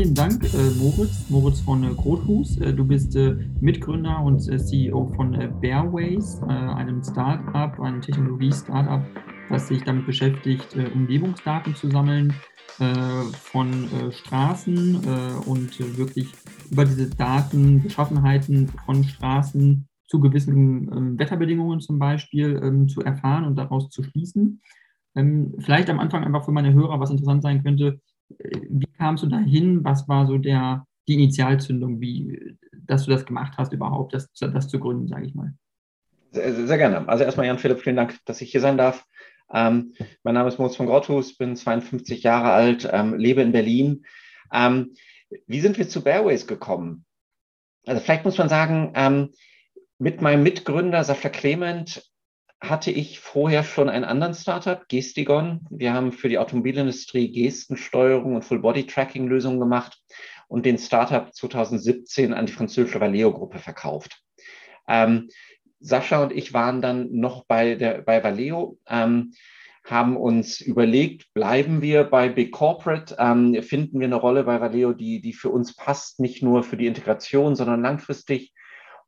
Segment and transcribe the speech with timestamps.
[0.00, 2.56] vielen Dank, äh, Moritz, Moritz von äh, Grothus.
[2.58, 9.02] Äh, du bist äh, Mitgründer und äh, CEO von äh, Bearways, einem Startup, einem Technologie-Startup,
[9.50, 12.32] das sich damit beschäftigt, Umgebungsdaten zu sammeln
[13.32, 14.96] von Straßen
[15.44, 16.28] und wirklich
[16.70, 23.44] über diese Daten, Beschaffenheiten von Straßen zu gewissen ähm, Wetterbedingungen zum Beispiel ähm, zu erfahren
[23.44, 24.62] und daraus zu schließen.
[25.14, 28.00] Ähm, vielleicht am Anfang einfach für meine Hörer, was interessant sein könnte,
[28.38, 29.84] wie kamst du dahin?
[29.84, 34.68] Was war so der, die Initialzündung, wie, dass du das gemacht hast, überhaupt, das, das
[34.68, 35.54] zu gründen, sage ich mal?
[36.32, 37.08] Sehr, sehr, gerne.
[37.08, 39.04] Also erstmal Jan Philipp, vielen Dank, dass ich hier sein darf.
[39.52, 44.06] Ähm, mein Name ist Moritz von Grotthus, bin 52 Jahre alt, ähm, lebe in Berlin.
[44.52, 44.94] Ähm,
[45.46, 47.04] wie sind wir zu Bearways gekommen?
[47.86, 49.30] Also vielleicht muss man sagen, ähm,
[49.98, 52.09] mit meinem Mitgründer Sascha Clement
[52.60, 55.66] hatte ich vorher schon einen anderen Startup, Gestigon.
[55.70, 59.98] Wir haben für die Automobilindustrie Gestensteuerung und Full-Body-Tracking-Lösungen gemacht
[60.48, 64.22] und den Startup 2017 an die französische Valeo-Gruppe verkauft.
[64.86, 65.28] Ähm,
[65.80, 69.32] Sascha und ich waren dann noch bei, der, bei Valeo, ähm,
[69.84, 74.92] haben uns überlegt, bleiben wir bei Big Corporate, ähm, finden wir eine Rolle bei Valeo,
[74.92, 78.52] die, die für uns passt, nicht nur für die Integration, sondern langfristig,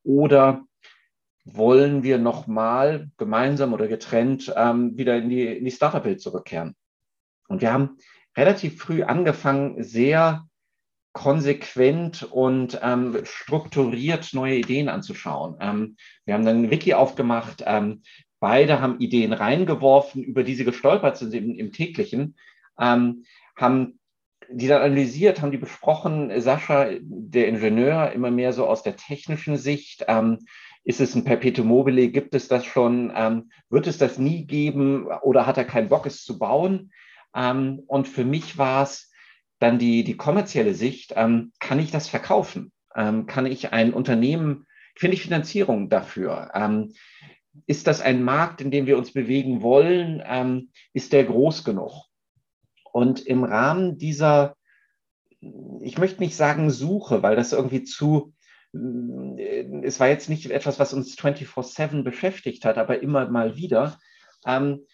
[0.04, 0.64] oder
[1.44, 6.76] wollen wir nochmal gemeinsam oder getrennt ähm, wieder in die, in die Startup-Welt zurückkehren.
[7.48, 7.98] Und wir haben
[8.36, 10.46] relativ früh angefangen, sehr
[11.12, 15.56] konsequent und ähm, strukturiert neue Ideen anzuschauen.
[15.60, 17.62] Ähm, wir haben dann ein Wiki aufgemacht.
[17.66, 18.02] Ähm,
[18.40, 22.36] beide haben Ideen reingeworfen, über die sie gestolpert sind im, im täglichen,
[22.78, 23.24] ähm,
[23.56, 23.98] haben
[24.48, 26.40] die dann analysiert, haben die besprochen.
[26.40, 30.04] Sascha, der Ingenieur, immer mehr so aus der technischen Sicht.
[30.84, 32.08] Ist es ein Perpetuum mobile?
[32.08, 33.12] Gibt es das schon?
[33.14, 36.92] Ähm, wird es das nie geben oder hat er keinen Bock, es zu bauen?
[37.34, 39.12] Ähm, und für mich war es
[39.58, 41.12] dann die, die kommerzielle Sicht.
[41.16, 42.72] Ähm, kann ich das verkaufen?
[42.94, 44.66] Ähm, kann ich ein Unternehmen,
[44.96, 46.50] finde ich Finanzierung dafür?
[46.54, 46.92] Ähm,
[47.66, 50.22] ist das ein Markt, in dem wir uns bewegen wollen?
[50.26, 52.06] Ähm, ist der groß genug?
[52.92, 54.56] Und im Rahmen dieser,
[55.80, 58.34] ich möchte nicht sagen Suche, weil das irgendwie zu,
[58.72, 63.98] es war jetzt nicht etwas, was uns 24-7 beschäftigt hat, aber immer mal wieder,
[64.46, 64.86] ähm,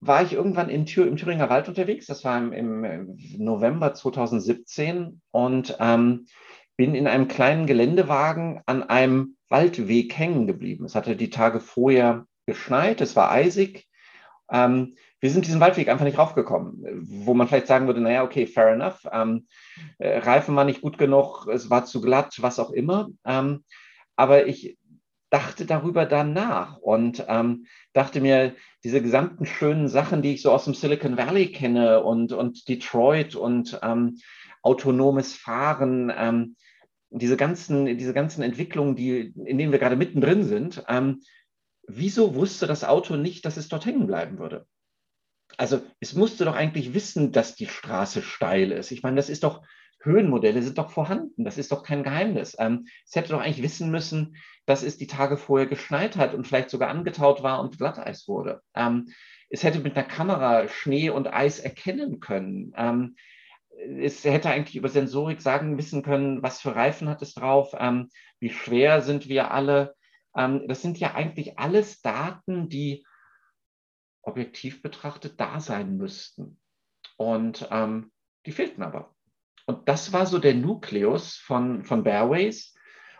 [0.00, 2.06] war ich irgendwann in Thür im Thüringer Wald unterwegs.
[2.06, 6.26] Das war im, im November 2017 und ähm,
[6.76, 10.84] bin in einem kleinen Geländewagen an einem Waldweg hängen geblieben.
[10.86, 13.86] Es hatte die Tage vorher geschneit, es war eisig.
[14.50, 16.82] Ähm, wir sind diesen Waldweg einfach nicht raufgekommen,
[17.24, 19.06] wo man vielleicht sagen würde, naja, okay, fair enough.
[19.12, 19.46] Ähm,
[19.98, 23.08] äh, Reifen war nicht gut genug, es war zu glatt, was auch immer.
[23.24, 23.62] Ähm,
[24.16, 24.78] aber ich
[25.30, 30.50] dachte darüber dann nach und ähm, dachte mir, diese gesamten schönen Sachen, die ich so
[30.50, 34.18] aus dem Silicon Valley kenne und, und Detroit und ähm,
[34.62, 36.56] autonomes Fahren, ähm,
[37.10, 41.20] diese ganzen, diese ganzen Entwicklungen, die, in denen wir gerade mittendrin sind, ähm,
[41.86, 44.66] wieso wusste das Auto nicht, dass es dort hängen bleiben würde?
[45.58, 48.90] Also es musste doch eigentlich wissen, dass die Straße steil ist.
[48.90, 49.62] Ich meine, das ist doch,
[50.00, 51.44] Höhenmodelle sind doch vorhanden.
[51.44, 52.56] Das ist doch kein Geheimnis.
[52.58, 54.36] Ähm, es hätte doch eigentlich wissen müssen,
[54.66, 58.62] dass es die Tage vorher geschneit hat und vielleicht sogar angetaut war und Glatteis wurde.
[58.74, 59.08] Ähm,
[59.48, 62.72] es hätte mit einer Kamera Schnee und Eis erkennen können.
[62.76, 63.16] Ähm,
[64.00, 68.08] es hätte eigentlich über Sensorik sagen wissen können, was für Reifen hat es drauf, ähm,
[68.40, 69.94] wie schwer sind wir alle.
[70.36, 73.04] Ähm, das sind ja eigentlich alles Daten, die
[74.22, 76.58] objektiv betrachtet da sein müssten.
[77.16, 78.10] Und ähm,
[78.46, 79.14] die fehlten aber.
[79.66, 82.74] Und das war so der Nukleus von, von Bearways,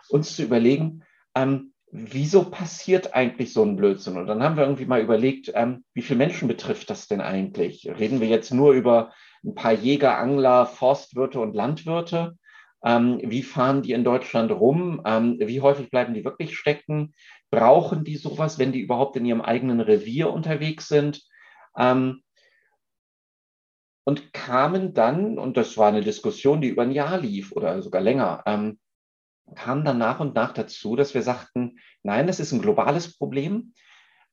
[0.09, 1.03] uns zu überlegen,
[1.35, 4.17] ähm, wieso passiert eigentlich so ein Blödsinn?
[4.17, 7.87] Und dann haben wir irgendwie mal überlegt, ähm, wie viele Menschen betrifft das denn eigentlich?
[7.87, 12.37] Reden wir jetzt nur über ein paar Jäger, Angler, Forstwirte und Landwirte?
[12.83, 15.01] Ähm, wie fahren die in Deutschland rum?
[15.05, 17.13] Ähm, wie häufig bleiben die wirklich stecken?
[17.49, 21.21] Brauchen die sowas, wenn die überhaupt in ihrem eigenen Revier unterwegs sind?
[21.77, 22.23] Ähm,
[24.05, 28.01] und kamen dann, und das war eine Diskussion, die über ein Jahr lief oder sogar
[28.01, 28.79] länger, ähm,
[29.55, 33.73] kam dann nach und nach dazu, dass wir sagten, nein, das ist ein globales Problem.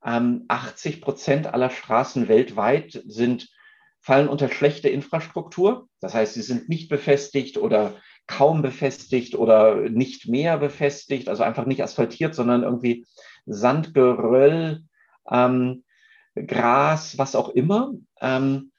[0.05, 3.49] Ähm, 80 Prozent aller Straßen weltweit sind,
[4.00, 5.88] fallen unter schlechte Infrastruktur.
[6.00, 7.97] Das heißt, sie sind nicht befestigt oder
[8.31, 13.05] kaum befestigt oder nicht mehr befestigt, also einfach nicht asphaltiert, sondern irgendwie
[13.44, 14.85] Sand, Geröll,
[15.29, 15.82] ähm,
[16.37, 17.93] Gras, was auch immer.
[18.21, 18.71] Ähm,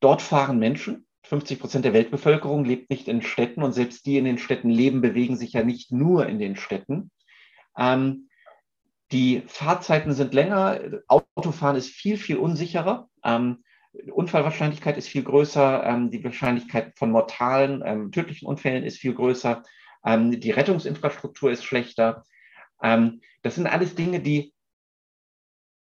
[0.00, 1.06] dort fahren Menschen.
[1.24, 5.02] 50 Prozent der Weltbevölkerung lebt nicht in Städten und selbst die in den Städten leben,
[5.02, 7.10] bewegen sich ja nicht nur in den Städten.
[7.76, 8.30] Ähm,
[9.12, 10.80] die Fahrzeiten sind länger.
[11.08, 13.10] Autofahren ist viel, viel unsicherer.
[13.22, 13.64] Ähm,
[14.12, 19.62] Unfallwahrscheinlichkeit ist viel größer, ähm, die Wahrscheinlichkeit von mortalen, ähm, tödlichen Unfällen ist viel größer,
[20.04, 22.24] ähm, die Rettungsinfrastruktur ist schlechter.
[22.82, 24.52] Ähm, das sind alles Dinge, die,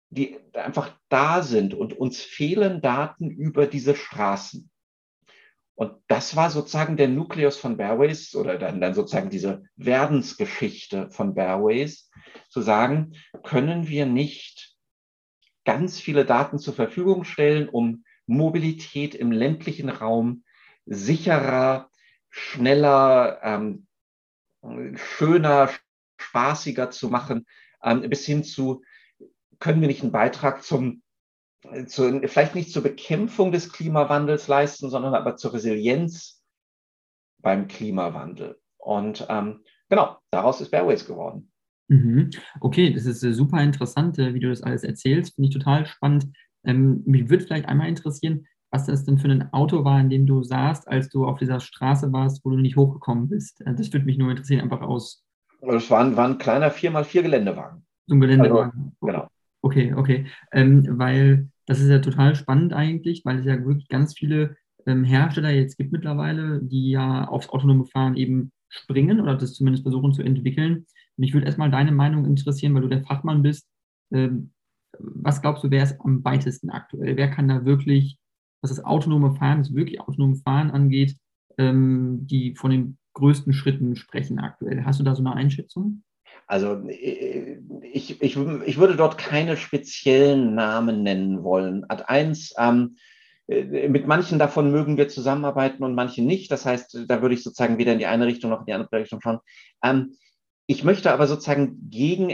[0.09, 4.69] die einfach da sind und uns fehlen Daten über diese Straßen.
[5.75, 11.33] Und das war sozusagen der Nukleus von Bearways oder dann, dann sozusagen diese Werdensgeschichte von
[11.33, 12.11] Bearways,
[12.49, 14.70] zu sagen, können wir nicht
[15.65, 20.43] ganz viele Daten zur Verfügung stellen, um Mobilität im ländlichen Raum
[20.85, 21.89] sicherer,
[22.29, 23.87] schneller, ähm,
[24.95, 25.69] schöner,
[26.17, 27.45] spaßiger zu machen,
[27.83, 28.83] ähm, bis hin zu,
[29.59, 31.03] können wir nicht einen Beitrag zum,
[31.87, 36.43] zu, vielleicht nicht zur Bekämpfung des Klimawandels leisten, sondern aber zur Resilienz
[37.39, 38.59] beim Klimawandel.
[38.77, 41.50] Und ähm, genau, daraus ist Bearways geworden.
[41.91, 42.29] Mhm.
[42.61, 45.35] Okay, das ist äh, super interessant, äh, wie du das alles erzählst.
[45.35, 46.27] Finde ich total spannend.
[46.63, 50.25] Ähm, mich würde vielleicht einmal interessieren, was das denn für ein Auto war, in dem
[50.25, 53.59] du saßt, als du auf dieser Straße warst, wo du nicht hochgekommen bist.
[53.65, 55.25] Äh, das würde mich nur interessieren, einfach aus.
[55.59, 57.85] Es war ein, war ein kleiner 4x4 Geländewagen.
[58.07, 58.95] So ein Geländewagen.
[59.01, 59.27] Also, genau.
[59.61, 60.25] Okay, okay.
[60.53, 64.55] Ähm, weil das ist ja total spannend eigentlich, weil es ja wirklich ganz viele
[64.85, 69.83] ähm, Hersteller jetzt gibt mittlerweile, die ja aufs autonome Fahren eben springen oder das zumindest
[69.83, 70.85] versuchen zu entwickeln.
[71.21, 73.67] Mich würde erstmal deine Meinung interessieren, weil du der Fachmann bist.
[74.11, 74.53] Ähm,
[74.97, 77.15] was glaubst du, wer ist am weitesten aktuell?
[77.15, 78.17] Wer kann da wirklich,
[78.61, 81.15] was das autonome Fahren, das wirklich autonome Fahren angeht,
[81.59, 84.83] ähm, die von den größten Schritten sprechen aktuell?
[84.83, 86.01] Hast du da so eine Einschätzung?
[86.47, 91.85] Also ich, ich, ich würde dort keine speziellen Namen nennen wollen.
[91.87, 92.95] Ad 1, ähm,
[93.45, 96.49] äh, mit manchen davon mögen wir zusammenarbeiten und manche nicht.
[96.51, 99.01] Das heißt, da würde ich sozusagen weder in die eine Richtung noch in die andere
[99.01, 99.37] Richtung schauen.
[99.83, 100.15] Ähm,
[100.71, 102.29] ich möchte aber sozusagen gegen,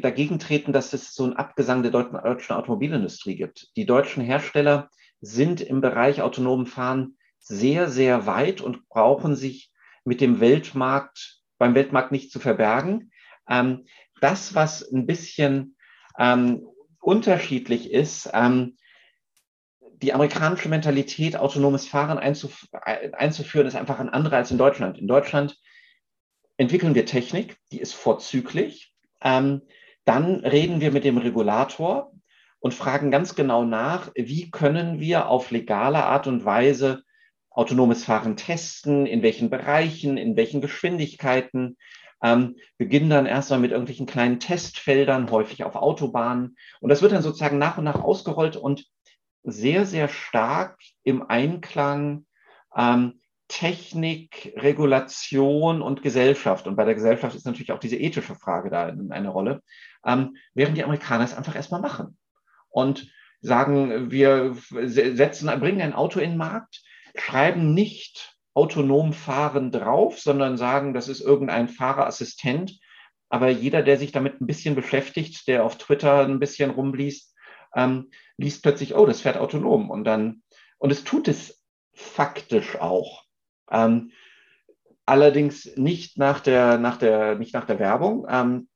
[0.00, 3.76] dagegen treten, dass es so ein Abgesang der deutschen Automobilindustrie gibt.
[3.76, 4.88] Die deutschen Hersteller
[5.20, 9.70] sind im Bereich autonomen Fahren sehr, sehr weit und brauchen sich
[10.02, 13.10] mit dem Weltmarkt, beim Weltmarkt nicht zu verbergen.
[13.50, 13.84] Ähm,
[14.22, 15.76] das, was ein bisschen
[16.18, 16.66] ähm,
[17.00, 18.78] unterschiedlich ist, ähm,
[20.00, 24.96] die amerikanische Mentalität, autonomes Fahren einzuf einzuführen, ist einfach ein anderer als in Deutschland.
[24.96, 25.58] In Deutschland
[26.56, 28.94] entwickeln wir Technik, die ist vorzüglich.
[29.22, 29.62] Ähm,
[30.04, 32.12] dann reden wir mit dem Regulator
[32.60, 37.02] und fragen ganz genau nach, wie können wir auf legale Art und Weise
[37.50, 41.76] autonomes Fahren testen, in welchen Bereichen, in welchen Geschwindigkeiten.
[42.22, 46.56] Ähm, beginnen dann erstmal mit irgendwelchen kleinen Testfeldern, häufig auf Autobahnen.
[46.80, 48.86] Und das wird dann sozusagen nach und nach ausgerollt und
[49.42, 52.24] sehr, sehr stark im Einklang
[52.74, 56.66] ähm, Technik, Regulation und Gesellschaft.
[56.66, 59.62] Und bei der Gesellschaft ist natürlich auch diese ethische Frage da eine Rolle.
[60.04, 62.16] Ähm, während die Amerikaner es einfach erstmal machen
[62.70, 63.10] und
[63.40, 66.82] sagen, wir setzen, bringen ein Auto in den Markt,
[67.14, 72.78] schreiben nicht autonom fahren drauf, sondern sagen, das ist irgendein Fahrerassistent.
[73.28, 77.34] Aber jeder, der sich damit ein bisschen beschäftigt, der auf Twitter ein bisschen rumliest,
[77.74, 79.90] ähm, liest plötzlich, oh, das fährt autonom.
[79.90, 80.42] Und dann,
[80.78, 81.62] und es tut es
[81.92, 83.23] faktisch auch.
[83.70, 84.10] Ähm,
[85.06, 88.68] allerdings nicht nach der, nach der, nicht nach der Werbung, ähm,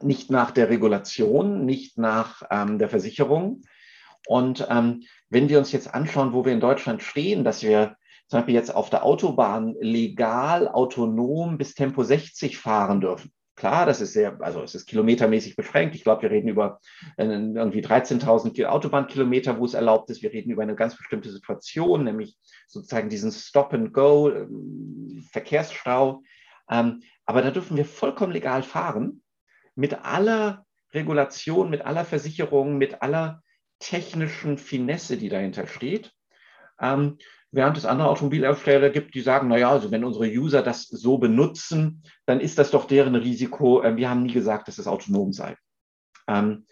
[0.00, 3.62] nicht nach der Regulation, nicht nach ähm, der Versicherung.
[4.26, 7.96] Und ähm, wenn wir uns jetzt anschauen, wo wir in Deutschland stehen, dass wir
[8.28, 14.00] zum Beispiel jetzt auf der Autobahn legal autonom bis Tempo 60 fahren dürfen, Klar, das
[14.00, 15.96] ist sehr, also es ist kilometermäßig beschränkt.
[15.96, 16.78] Ich glaube, wir reden über
[17.16, 20.22] äh, irgendwie 13.000 Autobahnkilometer, wo es erlaubt ist.
[20.22, 22.38] Wir reden über eine ganz bestimmte Situation, nämlich
[22.68, 26.22] sozusagen diesen Stop-and-Go, ähm.
[26.70, 29.22] Ähm, aber da dürfen wir vollkommen legal fahren,
[29.74, 33.42] mit aller Regulation, mit aller Versicherung, mit aller
[33.80, 36.12] technischen Finesse, die dahinter steht.
[36.80, 37.18] Ähm,
[37.50, 42.02] während es andere Automobilhersteller gibt, die sagen, naja, also wenn unsere User das so benutzen,
[42.26, 43.82] dann ist das doch deren Risiko.
[43.82, 45.56] Ähm, wir haben nie gesagt, dass es autonom sei.
[46.26, 46.66] Ähm,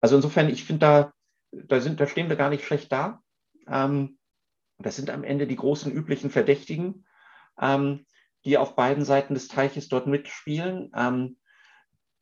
[0.00, 1.12] also insofern, ich finde, da,
[1.52, 3.22] da, sind, da stehen wir gar nicht schlecht da.
[3.66, 4.18] Ähm,
[4.78, 7.04] das sind am Ende die großen üblichen Verdächtigen,
[8.44, 10.92] die auf beiden Seiten des Teiches dort mitspielen.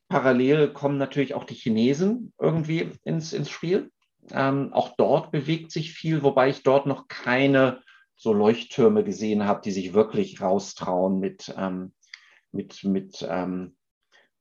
[0.08, 3.92] parallel kommen natürlich auch die Chinesen irgendwie ins, ins Spiel.
[4.32, 7.80] Ähm, auch dort bewegt sich viel, wobei ich dort noch keine
[8.16, 11.92] so Leuchttürme gesehen habe, die sich wirklich raustrauen mit, ähm,
[12.50, 13.76] mit, mit ähm,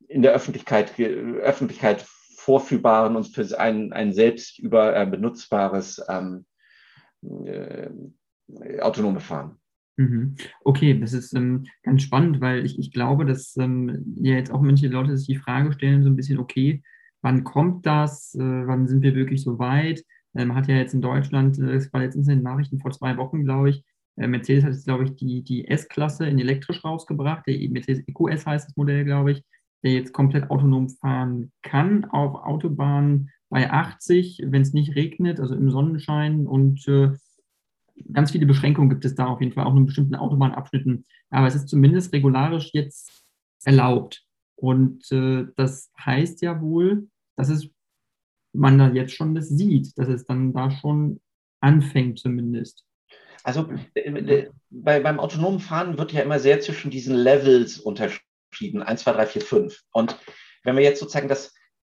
[0.08, 2.06] in der Öffentlichkeit, Öffentlichkeit
[2.38, 6.46] vorführbaren und für ein, ein selbst über äh, benutzbares ähm,
[7.46, 7.90] äh,
[8.80, 9.60] autonome Fahren.
[9.98, 10.36] Mhm.
[10.64, 14.62] Okay, das ist ähm, ganz spannend, weil ich, ich glaube, dass ähm, ja jetzt auch
[14.62, 16.84] manche Leute sich die Frage stellen, so ein bisschen, okay,
[17.26, 20.04] wann kommt das, äh, wann sind wir wirklich so weit,
[20.34, 23.18] Man ähm, hat ja jetzt in Deutschland, das war letztens in den Nachrichten vor zwei
[23.18, 23.84] Wochen, glaube ich,
[24.16, 27.46] Mercedes hat jetzt, glaube ich, die, die S-Klasse in elektrisch rausgebracht.
[27.48, 29.44] Der Mercedes EQS heißt das Modell, glaube ich,
[29.84, 35.54] der jetzt komplett autonom fahren kann auf Autobahnen bei 80, wenn es nicht regnet, also
[35.54, 37.12] im Sonnenschein und äh,
[38.14, 41.06] ganz viele Beschränkungen gibt es da auf jeden Fall, auch in bestimmten Autobahnabschnitten.
[41.30, 43.26] Aber es ist zumindest regularisch jetzt
[43.66, 44.24] erlaubt.
[44.56, 47.70] Und äh, das heißt ja wohl, dass es,
[48.54, 51.22] man da jetzt schon das sieht, dass es dann da schon
[51.62, 52.86] anfängt zumindest.
[53.44, 59.02] Also äh, bei, beim autonomen Fahren wird ja immer sehr zwischen diesen Levels unterschieden, 1,
[59.02, 59.82] 2, 3, 4, 5.
[59.92, 60.18] Und
[60.64, 61.54] wenn wir jetzt sozusagen das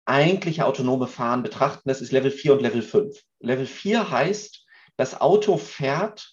[0.07, 3.21] eigentliche autonome Fahren betrachten, das ist Level 4 und Level 5.
[3.41, 4.67] Level 4 heißt,
[4.97, 6.33] das Auto fährt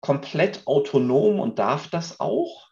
[0.00, 2.68] komplett autonom und darf das auch,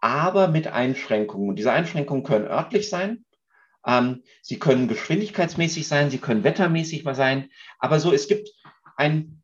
[0.00, 1.48] aber mit Einschränkungen.
[1.48, 3.24] Und diese Einschränkungen können örtlich sein,
[3.88, 8.50] ähm, sie können geschwindigkeitsmäßig sein, sie können wettermäßig mal sein, aber so, es gibt
[8.96, 9.42] ein,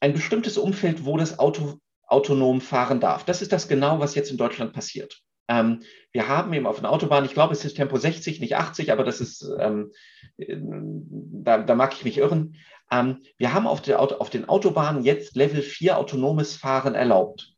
[0.00, 3.24] ein bestimmtes Umfeld, wo das Auto autonom fahren darf.
[3.24, 5.22] Das ist das genau, was jetzt in Deutschland passiert.
[5.46, 8.90] Ähm, wir haben eben auf der Autobahn, ich glaube, es ist Tempo 60, nicht 80,
[8.90, 9.92] aber das ist, ähm,
[10.38, 12.56] da, da, mag ich mich irren.
[12.90, 17.52] Ähm, wir haben auf, der, auf, den Autobahnen jetzt Level 4 autonomes Fahren erlaubt.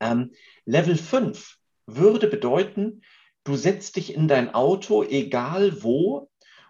[0.00, 0.32] Ähm,
[0.64, 3.02] Level 5 würde bedeuten,
[3.46, 6.28] du setzt dich in dein Auto, egal wo,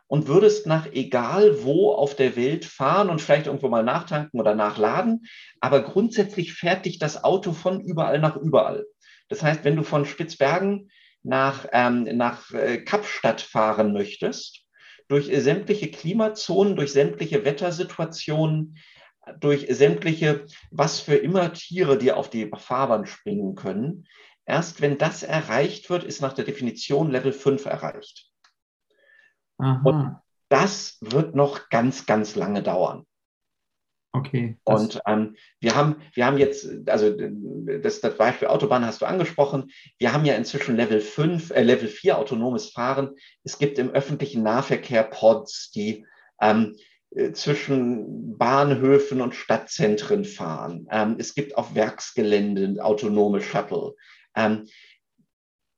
[0.09, 4.55] und würdest nach egal wo auf der Welt fahren und vielleicht irgendwo mal nachtanken oder
[4.55, 5.27] nachladen.
[5.61, 8.87] Aber grundsätzlich fährt dich das Auto von überall nach überall.
[9.29, 10.91] Das heißt, wenn du von Spitzbergen
[11.23, 14.63] nach, ähm, nach äh, Kapstadt fahren möchtest,
[15.09, 18.77] durch sämtliche Klimazonen, durch sämtliche Wettersituationen,
[19.41, 24.07] durch sämtliche, was für immer Tiere, die auf die Fahrbahn springen können.
[24.47, 28.31] Erst wenn das erreicht wird, ist nach der Definition Level 5 erreicht.
[29.59, 29.81] Aha.
[29.85, 30.17] Und
[30.49, 33.05] das wird noch ganz, ganz lange dauern.
[34.13, 34.57] Okay.
[34.65, 39.71] Und ähm, wir, haben, wir haben jetzt, also das, das Beispiel Autobahn hast du angesprochen,
[39.99, 43.11] wir haben ja inzwischen Level 5, äh, Level 4 autonomes Fahren.
[43.45, 46.07] Es gibt im öffentlichen Nahverkehr Pods, die
[46.41, 46.77] ähm,
[47.11, 50.87] äh, zwischen Bahnhöfen und Stadtzentren fahren.
[50.91, 53.95] Ähm, es gibt auf Werksgelände autonome Shuttle.
[54.37, 54.69] Ähm,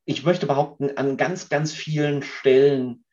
[0.04, 3.04] ich möchte behaupten, an ganz, ganz vielen Stellen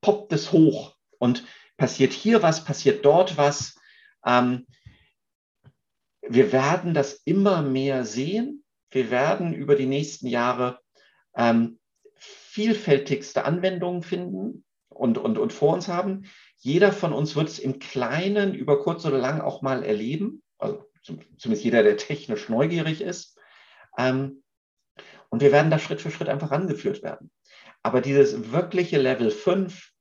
[0.00, 1.44] poppt es hoch und
[1.76, 3.76] passiert hier was, passiert dort was.
[4.24, 4.66] Ähm,
[6.22, 8.64] wir werden das immer mehr sehen.
[8.90, 10.80] Wir werden über die nächsten Jahre
[11.34, 11.78] ähm,
[12.16, 16.24] vielfältigste Anwendungen finden und, und, und vor uns haben.
[16.56, 20.84] Jeder von uns wird es im Kleinen über kurz oder lang auch mal erleben, also
[21.02, 23.38] zumindest jeder, der technisch neugierig ist.
[23.96, 24.42] Ähm,
[25.30, 27.30] und wir werden da Schritt für Schritt einfach rangeführt werden.
[27.82, 29.92] Aber dieses wirkliche Level 5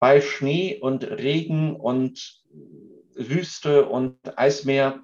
[0.00, 2.42] bei Schnee und Regen und
[3.14, 5.00] Wüste und Eismeer,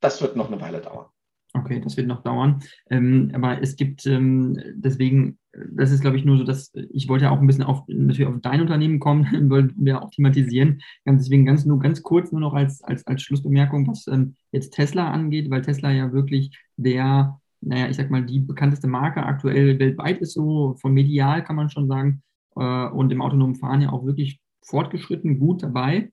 [0.00, 1.06] das wird noch eine Weile dauern.
[1.54, 2.62] Okay, das wird noch dauern.
[2.90, 7.24] Ähm, aber es gibt ähm, deswegen, das ist glaube ich nur so, dass ich wollte
[7.24, 10.80] ja auch ein bisschen auf natürlich auf dein Unternehmen kommen, wollen wir auch thematisieren.
[11.04, 14.74] Ganz, deswegen ganz nur ganz kurz nur noch als, als, als Schlussbemerkung, was ähm, jetzt
[14.74, 19.78] Tesla angeht, weil Tesla ja wirklich der, naja, ich sag mal, die bekannteste Marke aktuell
[19.78, 22.22] weltweit ist, so von medial kann man schon sagen,
[22.56, 26.12] äh, und im autonomen Fahren ja auch wirklich fortgeschritten, gut dabei.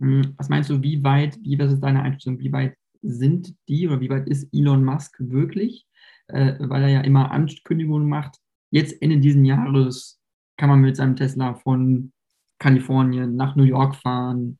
[0.00, 3.86] Hm, was meinst du, wie weit, wie was ist deine Einstellung, wie weit sind die
[3.86, 5.86] oder wie weit ist Elon Musk wirklich?
[6.28, 8.38] Äh, weil er ja immer Ankündigungen macht.
[8.70, 10.20] Jetzt Ende dieses Jahres
[10.56, 12.12] kann man mit seinem Tesla von
[12.58, 14.58] Kalifornien nach New York fahren.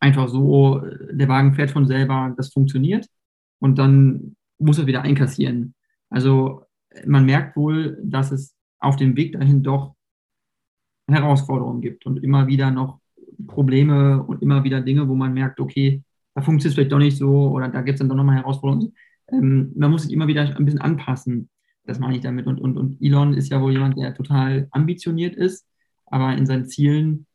[0.00, 3.06] Einfach so, der Wagen fährt von selber, das funktioniert.
[3.60, 5.74] Und dann muss er wieder einkassieren.
[6.10, 6.64] Also
[7.06, 9.94] man merkt wohl, dass es auf dem Weg dahin doch
[11.08, 13.00] Herausforderungen gibt und immer wieder noch
[13.46, 16.02] Probleme und immer wieder Dinge, wo man merkt, okay,
[16.34, 18.94] da funktioniert es vielleicht doch nicht so oder da gibt es dann doch nochmal Herausforderungen.
[19.30, 21.48] Ähm, man muss sich immer wieder ein bisschen anpassen.
[21.84, 22.46] Das meine ich damit.
[22.46, 25.66] Und, und, und Elon ist ja wohl jemand, der total ambitioniert ist,
[26.06, 27.26] aber in seinen Zielen,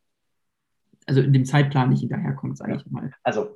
[1.06, 2.78] also in dem Zeitplan nicht hinterherkommt, sage ja.
[2.78, 3.12] ich mal.
[3.24, 3.50] Also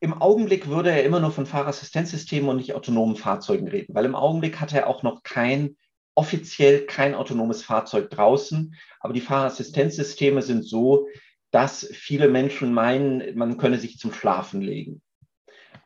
[0.00, 4.14] im Augenblick würde er immer nur von Fahrerassistenzsystemen und nicht autonomen Fahrzeugen reden, weil im
[4.14, 5.76] Augenblick hat er auch noch kein
[6.14, 11.06] offiziell kein autonomes Fahrzeug draußen, aber die Fahrerassistenzsysteme sind so,
[11.52, 15.00] dass viele Menschen meinen, man könne sich zum Schlafen legen.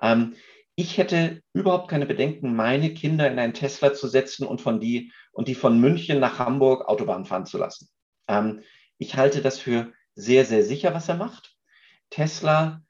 [0.00, 0.34] Ähm,
[0.74, 5.12] ich hätte überhaupt keine Bedenken, meine Kinder in einen Tesla zu setzen und, von die,
[5.32, 7.90] und die von München nach Hamburg Autobahn fahren zu lassen.
[8.26, 8.62] Ähm,
[8.96, 11.54] ich halte das für sehr, sehr sicher, was er macht.
[12.08, 12.82] Tesla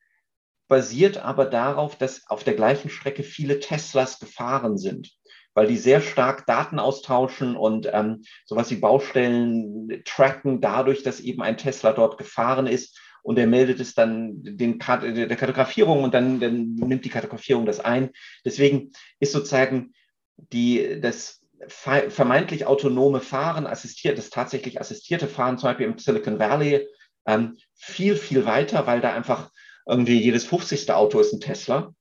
[0.73, 5.13] basiert aber darauf, dass auf der gleichen Strecke viele Teslas gefahren sind.
[5.53, 11.43] weil die sehr stark Daten austauschen und ähm, sowas wie Baustellen tracken dadurch, dass eben
[11.43, 16.41] ein Tesla dort gefahren ist und er meldet es dann den, der Kartografierung und dann,
[16.41, 18.13] dann nimmt die Kartografierung das ein.
[18.47, 19.93] Deswegen ist sozusagen
[20.39, 26.89] die, das vermeintlich autonome Fahren, assistiert, das tatsächlich assistierte Fahren, zum Beispiel im Silicon Valley,
[27.27, 29.52] ähm, viel, viel weiter, weil da einfach
[29.87, 30.91] irgendwie jedes 50.
[30.93, 31.95] Auto ist ein Tesla.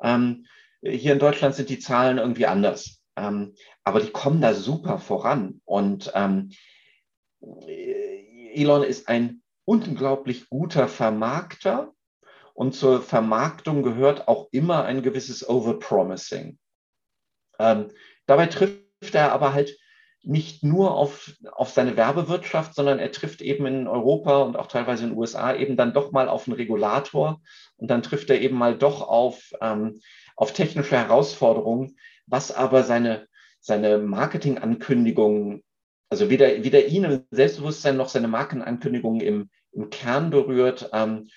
[0.00, 0.46] Ähm,
[0.82, 3.02] hier in Deutschland sind die Zahlen irgendwie anders.
[3.16, 3.54] Ähm,
[3.84, 5.60] aber die kommen da super voran.
[5.64, 6.50] Und ähm,
[7.40, 11.92] Elon ist ein unglaublich guter Vermarkter.
[12.54, 16.58] Und zur Vermarktung gehört auch immer ein gewisses Overpromising.
[17.60, 17.92] Ähm,
[18.26, 19.78] dabei trifft er aber halt
[20.22, 25.04] nicht nur auf, auf seine Werbewirtschaft, sondern er trifft eben in Europa und auch teilweise
[25.04, 27.40] in den USA eben dann doch mal auf einen Regulator
[27.76, 30.00] und dann trifft er eben mal doch auf, ähm,
[30.36, 31.96] auf technische Herausforderungen,
[32.26, 33.26] was aber seine,
[33.60, 35.62] seine Marketingankündigungen,
[36.10, 41.28] also weder, weder ihn im Selbstbewusstsein noch seine Markenankündigungen im, im Kern berührt, ähm,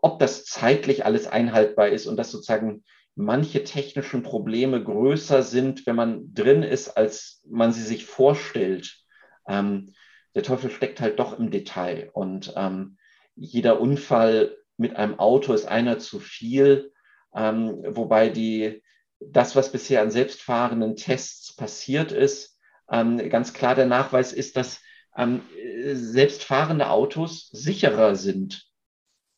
[0.00, 2.82] ob das zeitlich alles einhaltbar ist und das sozusagen
[3.14, 8.98] manche technischen Probleme größer sind, wenn man drin ist, als man sie sich vorstellt.
[9.46, 9.92] Ähm,
[10.34, 12.96] der Teufel steckt halt doch im Detail und ähm,
[13.34, 16.92] jeder Unfall mit einem Auto ist einer zu viel,
[17.34, 18.82] ähm, wobei die,
[19.20, 22.58] das, was bisher an selbstfahrenden Tests passiert ist,
[22.90, 24.80] ähm, ganz klar der Nachweis ist, dass
[25.16, 25.42] ähm,
[25.92, 28.66] selbstfahrende Autos sicherer sind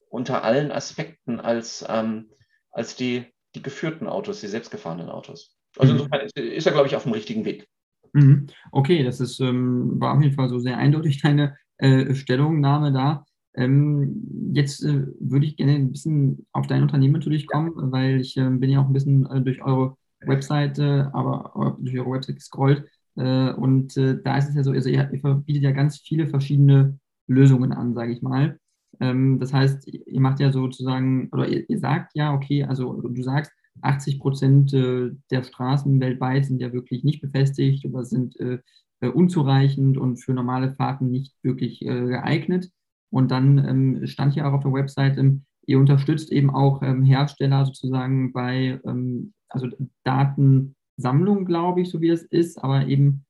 [0.08, 2.30] unter allen Aspekten als, ähm,
[2.70, 5.56] als die die geführten Autos, die selbstgefahrenen Autos.
[5.76, 5.98] Also mhm.
[5.98, 7.68] insofern ist, ist er, glaube ich, auf dem richtigen Weg.
[8.12, 8.46] Mhm.
[8.72, 13.24] Okay, das ist, ähm, war auf jeden Fall so sehr eindeutig deine äh, Stellungnahme da.
[13.56, 18.36] Ähm, jetzt äh, würde ich gerne ein bisschen auf dein Unternehmen natürlich kommen, weil ich
[18.36, 22.88] äh, bin ja auch ein bisschen äh, durch eure Webseite, aber durch eure Webseite gescrollt.
[23.16, 26.26] Äh, und äh, da ist es ja so, also ihr, ihr bietet ja ganz viele
[26.26, 28.58] verschiedene Lösungen an, sage ich mal.
[29.00, 33.22] Ähm, das heißt, ihr macht ja sozusagen, oder ihr, ihr sagt ja, okay, also du
[33.22, 33.52] sagst,
[33.82, 38.58] 80 Prozent äh, der Straßen weltweit sind ja wirklich nicht befestigt oder sind äh,
[39.00, 42.70] äh, unzureichend und für normale Fahrten nicht wirklich äh, geeignet.
[43.10, 47.04] Und dann ähm, stand hier auch auf der Website, ähm, ihr unterstützt eben auch ähm,
[47.04, 49.68] Hersteller sozusagen bei ähm, also
[50.04, 53.24] Datensammlung, glaube ich, so wie es ist, aber eben,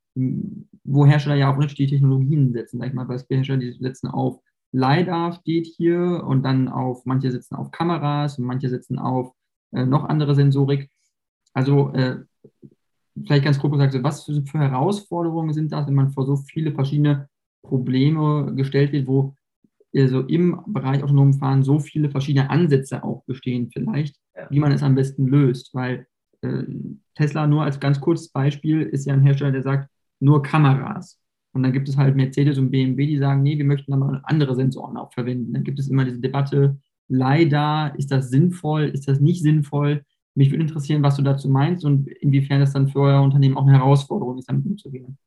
[0.83, 2.79] wo Hersteller ja auch unterschiedliche Technologien setzen.
[2.79, 4.39] Sag ich mal, bei Hersteller, die setzen auf
[4.75, 9.33] LiDAR steht hier und dann auf, manche setzen auf Kameras und manche setzen auf
[9.71, 10.89] äh, noch andere Sensorik.
[11.53, 12.17] Also äh,
[13.25, 16.73] vielleicht ganz grob gesagt, was für, für, Herausforderungen sind das, wenn man vor so viele
[16.73, 17.29] verschiedene
[17.61, 19.35] Probleme gestellt wird, wo
[19.95, 24.17] also im Bereich autonomen Fahren so viele verschiedene Ansätze auch bestehen vielleicht,
[24.49, 26.05] wie man es am besten löst, weil
[26.41, 26.63] äh,
[27.15, 31.17] Tesla nur als ganz kurzes Beispiel ist ja ein Hersteller, der sagt, nur Kameras.
[31.55, 34.55] Und dann gibt es halt Mercedes und BMW, die sagen, nee, wir möchten aber andere
[34.55, 35.53] Sensoren auch verwenden.
[35.53, 40.03] Dann gibt es immer diese Debatte, leider, ist das sinnvoll, ist das nicht sinnvoll?
[40.35, 43.65] Mich würde interessieren, was du dazu meinst und inwiefern das dann für euer Unternehmen auch
[43.65, 45.17] eine Herausforderung ist, damit umzugehen.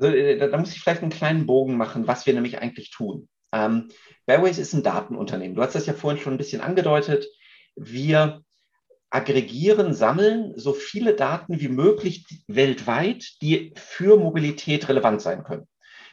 [0.00, 3.28] Äh, da, da, muss ich vielleicht einen kleinen Bogen machen, was wir nämlich eigentlich tun.
[3.52, 3.88] Ähm,
[4.26, 5.56] Bearways ist ein Datenunternehmen.
[5.56, 7.26] Du hast das ja vorhin schon ein bisschen angedeutet.
[7.74, 8.42] Wir
[9.10, 15.66] aggregieren, sammeln so viele Daten wie möglich weltweit, die für Mobilität relevant sein können.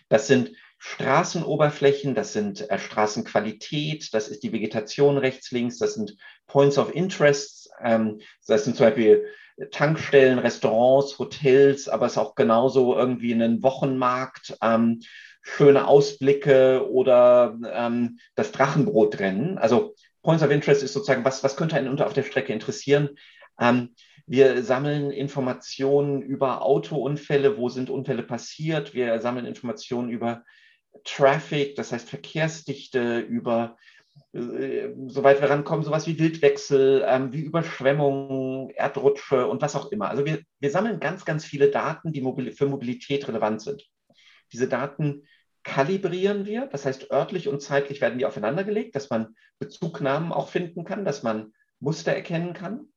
[0.09, 6.15] Das sind Straßenoberflächen, das sind äh, Straßenqualität, das ist die Vegetation rechts, links, das sind
[6.47, 9.25] Points of Interest, ähm, das sind zum Beispiel
[9.71, 15.01] Tankstellen, Restaurants, Hotels, aber es ist auch genauso irgendwie ein Wochenmarkt, ähm,
[15.41, 19.57] schöne Ausblicke oder ähm, das Drachenbrotrennen.
[19.57, 23.09] Also Points of Interest ist sozusagen, was, was könnte einen unter auf der Strecke interessieren?
[23.59, 23.95] Ähm,
[24.29, 28.93] wir sammeln Informationen über Autounfälle, wo sind Unfälle passiert.
[28.93, 30.45] Wir sammeln Informationen über
[31.03, 33.75] Traffic, das heißt Verkehrsdichte, über,
[34.33, 40.11] äh, soweit wir rankommen, sowas wie Wildwechsel, ähm, wie Überschwemmungen, Erdrutsche und was auch immer.
[40.11, 43.83] Also wir, wir sammeln ganz, ganz viele Daten, die mobil für Mobilität relevant sind.
[44.53, 45.23] Diese Daten
[45.63, 50.83] kalibrieren wir, das heißt örtlich und zeitlich werden die aufeinandergelegt, dass man Bezugnahmen auch finden
[50.83, 52.89] kann, dass man Muster erkennen kann.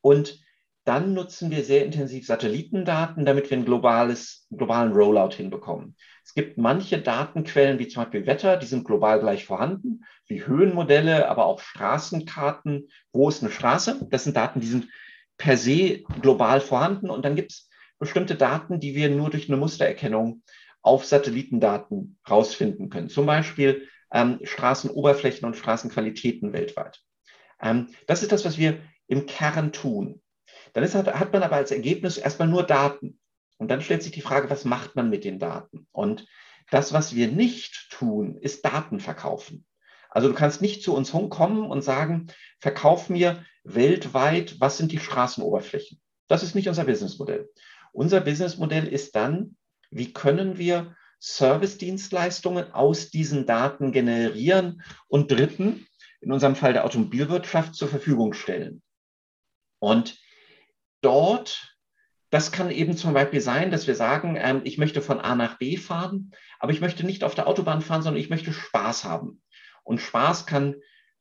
[0.00, 0.40] Und
[0.84, 5.96] dann nutzen wir sehr intensiv Satellitendaten, damit wir einen globales, globalen Rollout hinbekommen.
[6.24, 11.28] Es gibt manche Datenquellen, wie zum Beispiel Wetter, die sind global gleich vorhanden, wie Höhenmodelle,
[11.28, 12.88] aber auch Straßenkarten.
[13.12, 14.06] Wo ist eine Straße?
[14.08, 14.88] Das sind Daten, die sind
[15.36, 17.10] per se global vorhanden.
[17.10, 20.42] Und dann gibt es bestimmte Daten, die wir nur durch eine Mustererkennung
[20.80, 23.10] auf Satellitendaten rausfinden können.
[23.10, 27.00] Zum Beispiel ähm, Straßenoberflächen und Straßenqualitäten weltweit.
[27.60, 30.22] Ähm, das ist das, was wir im Kern tun.
[30.72, 33.18] Dann ist, hat man aber als Ergebnis erstmal nur Daten.
[33.56, 35.88] Und dann stellt sich die Frage, was macht man mit den Daten?
[35.90, 36.26] Und
[36.70, 39.64] das, was wir nicht tun, ist Daten verkaufen.
[40.10, 42.28] Also du kannst nicht zu uns kommen und sagen,
[42.60, 46.00] verkauf mir weltweit, was sind die Straßenoberflächen.
[46.28, 47.50] Das ist nicht unser Businessmodell.
[47.92, 49.56] Unser Businessmodell ist dann,
[49.90, 55.86] wie können wir Service-Dienstleistungen aus diesen Daten generieren und dritten,
[56.20, 58.82] in unserem Fall der Automobilwirtschaft, zur Verfügung stellen.
[59.78, 60.18] Und
[61.00, 61.76] dort,
[62.30, 65.58] das kann eben zum Beispiel sein, dass wir sagen, ähm, ich möchte von A nach
[65.58, 69.42] B fahren, aber ich möchte nicht auf der Autobahn fahren, sondern ich möchte Spaß haben.
[69.84, 70.76] Und Spaß kann,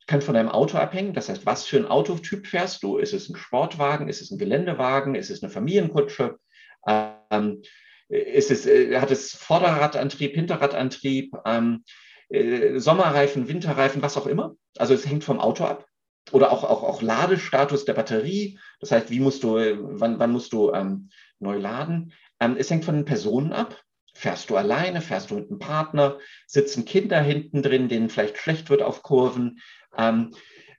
[0.07, 1.13] kann von deinem Auto abhängen.
[1.13, 2.97] Das heißt, was für ein Autotyp fährst du?
[2.97, 4.09] Ist es ein Sportwagen?
[4.09, 5.15] Ist es ein Geländewagen?
[5.15, 6.37] Ist es eine Familienkutsche?
[6.85, 7.61] Ähm,
[8.09, 11.83] ist es, äh, hat es Vorderradantrieb, Hinterradantrieb, ähm,
[12.29, 14.55] äh, Sommerreifen, Winterreifen, was auch immer?
[14.77, 15.86] Also es hängt vom Auto ab.
[16.31, 18.59] Oder auch, auch, auch Ladestatus der Batterie.
[18.79, 21.09] Das heißt, wie musst du, wann, wann musst du ähm,
[21.39, 22.13] neu laden?
[22.39, 23.81] Ähm, es hängt von den Personen ab.
[24.13, 28.69] Fährst du alleine, fährst du mit einem Partner, sitzen Kinder hinten drin, denen vielleicht schlecht
[28.69, 29.59] wird auf Kurven?
[29.95, 30.33] Ähm,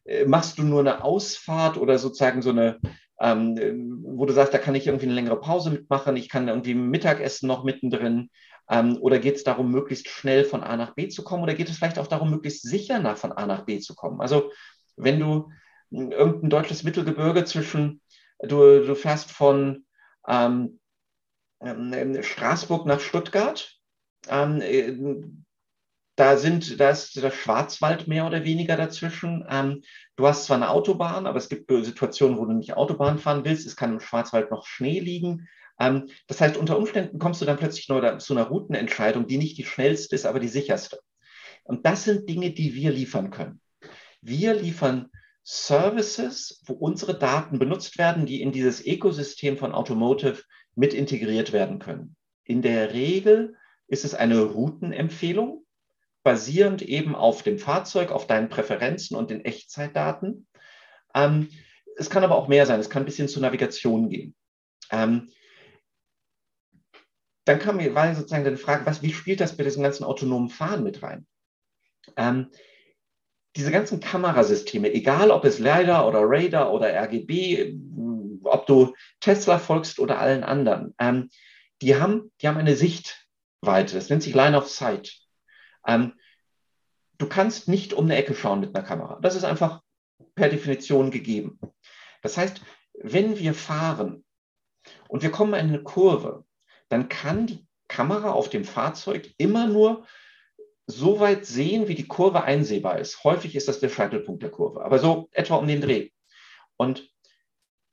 [0.05, 2.81] äh, machst du nur eine Ausfahrt oder sozusagen so eine,
[3.21, 6.75] ähm, wo du sagst, da kann ich irgendwie eine längere Pause mitmachen, ich kann irgendwie
[6.75, 8.31] Mittagessen noch mittendrin.
[8.71, 11.43] Ähm, oder geht es darum, möglichst schnell von A nach B zu kommen?
[11.43, 14.21] Oder geht es vielleicht auch darum, möglichst sicher nach von A nach B zu kommen?
[14.21, 14.51] Also
[14.99, 15.51] wenn du
[15.91, 18.01] irgendein deutsches Mittelgebirge zwischen,
[18.41, 19.87] du, du fährst von
[20.27, 20.81] ähm,
[21.63, 23.79] ähm Straßburg nach Stuttgart,
[24.29, 24.95] ähm, äh,
[26.17, 29.47] da sind, da ist der Schwarzwald mehr oder weniger dazwischen.
[29.49, 29.83] Ähm,
[30.17, 33.67] du hast zwar eine Autobahn, aber es gibt Situationen, wo du nicht Autobahn fahren willst.
[33.67, 35.49] Es kann im Schwarzwald noch Schnee liegen.
[35.79, 39.59] Ähm, das heißt, unter Umständen kommst du dann plötzlich nur zu einer Routenentscheidung, die nicht
[39.59, 40.99] die schnellste ist, aber die sicherste.
[41.63, 43.61] Und das sind Dinge, die wir liefern können.
[44.21, 45.11] Wir liefern
[45.43, 50.43] Services, wo unsere Daten benutzt werden, die in dieses Ökosystem von Automotive
[50.75, 52.17] mit integriert werden können.
[52.45, 55.65] In der Regel ist es eine Routenempfehlung
[56.23, 60.47] basierend eben auf dem Fahrzeug, auf deinen Präferenzen und den Echtzeitdaten.
[61.15, 61.49] Ähm,
[61.97, 64.35] es kann aber auch mehr sein, es kann ein bisschen zur Navigation gehen.
[64.91, 65.31] Ähm,
[67.47, 70.85] dann kam mir sozusagen die Frage, was, wie spielt das bei diesem ganzen autonomen Fahren
[70.85, 71.27] mit rein?
[72.17, 72.51] Ähm,
[73.59, 77.75] diese ganzen Kamerasysteme, egal ob es LiDAR oder Radar oder RGB,
[78.45, 81.29] ob du Tesla folgst oder allen anderen, ähm,
[81.83, 85.19] die, haben, die haben eine Sichtweite, das nennt sich Line of Sight.
[85.85, 86.15] Ähm,
[87.19, 89.19] du kannst nicht um eine Ecke schauen mit einer Kamera.
[89.23, 89.83] Das ist einfach
[90.37, 91.59] per Definition gegeben.
[92.23, 92.61] Das heißt,
[92.95, 94.25] wenn wir fahren
[95.09, 96.45] und wir kommen in eine Kurve,
[96.91, 100.07] dann kann die Kamera auf dem Fahrzeug immer nur
[100.89, 103.23] so weit sehen, wie die Kurve einsehbar ist.
[103.23, 106.11] Häufig ist das der Scheitelpunkt der Kurve, aber so etwa um den Dreh.
[106.77, 107.11] Und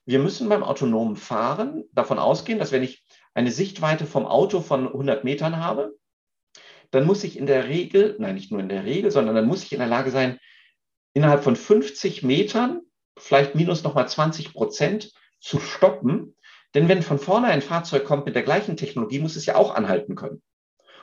[0.06, 3.04] wir müssen beim autonomen Fahren davon ausgehen, dass wenn ich
[3.34, 5.98] eine Sichtweite vom Auto von 100 Metern habe,
[6.92, 9.64] dann muss ich in der Regel, nein, nicht nur in der Regel, sondern dann muss
[9.64, 10.40] ich in der Lage sein,
[11.14, 12.82] innerhalb von 50 Metern,
[13.18, 16.36] vielleicht minus nochmal 20 Prozent, zu stoppen.
[16.74, 19.76] Denn wenn von vorne ein Fahrzeug kommt mit der gleichen Technologie, muss es ja auch
[19.76, 20.42] anhalten können.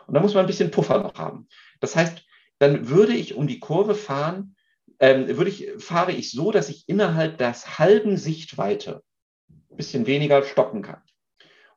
[0.06, 1.48] Und da muss man ein bisschen Puffer noch haben.
[1.82, 2.24] Das heißt,
[2.58, 4.54] dann würde ich um die Kurve fahren,
[5.00, 9.02] ähm, würde ich, fahre ich so, dass ich innerhalb der halben Sichtweite
[9.50, 11.02] ein bisschen weniger stoppen kann.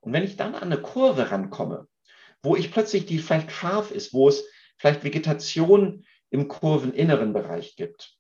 [0.02, 1.88] Und wenn ich dann an eine Kurve rankomme,
[2.44, 4.46] wo ich plötzlich, die vielleicht scharf ist, wo es
[4.78, 8.16] vielleicht Vegetation im kurveninneren Bereich gibt,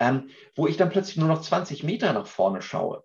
[0.00, 3.04] ähm, wo ich dann plötzlich nur noch 20 Meter nach vorne schaue,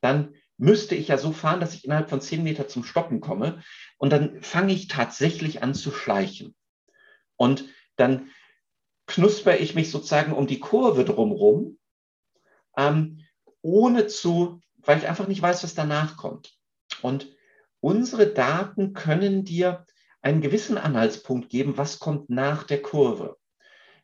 [0.00, 3.64] dann müsste ich ja so fahren, dass ich innerhalb von 10 Meter zum Stoppen komme.
[3.98, 6.54] Und dann fange ich tatsächlich an zu schleichen.
[7.42, 8.30] Und dann
[9.06, 11.78] knusper ich mich sozusagen um die Kurve drumherum,
[12.76, 13.20] ähm,
[13.60, 16.56] ohne zu, weil ich einfach nicht weiß, was danach kommt.
[17.02, 17.28] Und
[17.82, 19.84] Unsere Daten können dir
[20.20, 23.36] einen gewissen Anhaltspunkt geben, was kommt nach der Kurve.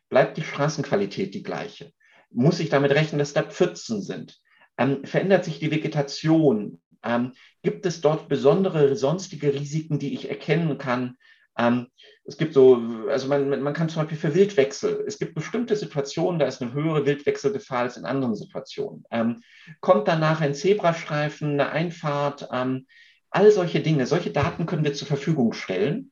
[0.09, 1.93] Bleibt die Straßenqualität die gleiche?
[2.29, 4.41] Muss ich damit rechnen, dass da Pfützen sind?
[4.77, 6.81] Ähm, verändert sich die Vegetation?
[7.03, 7.31] Ähm,
[7.63, 11.15] gibt es dort besondere sonstige Risiken, die ich erkennen kann?
[11.59, 11.87] Ähm,
[12.23, 16.39] es gibt so, also man, man kann zum Beispiel für Wildwechsel, es gibt bestimmte Situationen,
[16.39, 19.03] da ist eine höhere Wildwechselgefahr als in anderen Situationen.
[19.11, 19.43] Ähm,
[19.81, 22.47] kommt danach ein Zebrastreifen, eine Einfahrt?
[22.51, 22.85] Ähm,
[23.31, 26.11] All solche Dinge, solche Daten können wir zur Verfügung stellen.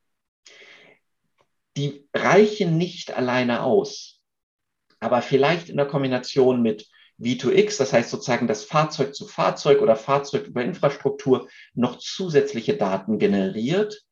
[1.75, 4.21] Die reichen nicht alleine aus,
[4.99, 6.87] aber vielleicht in der Kombination mit
[7.19, 13.17] V2X, das heißt sozusagen das Fahrzeug zu Fahrzeug oder Fahrzeug über Infrastruktur noch zusätzliche Daten
[13.17, 14.03] generiert,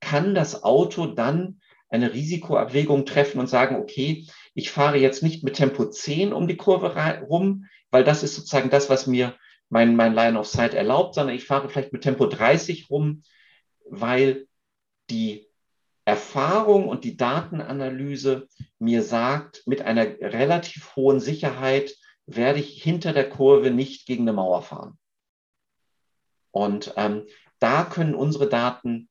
[0.00, 5.54] kann das Auto dann eine Risikoabwägung treffen und sagen, okay, ich fahre jetzt nicht mit
[5.54, 6.94] Tempo 10 um die Kurve
[7.28, 9.34] rum, weil das ist sozusagen das, was mir
[9.68, 13.22] mein, mein Line of Sight erlaubt, sondern ich fahre vielleicht mit Tempo 30 rum,
[13.88, 14.46] weil
[15.10, 15.46] die
[16.04, 23.28] Erfahrung und die Datenanalyse mir sagt, mit einer relativ hohen Sicherheit werde ich hinter der
[23.28, 24.98] Kurve nicht gegen eine Mauer fahren.
[26.50, 27.26] Und ähm,
[27.58, 29.08] da können unsere Daten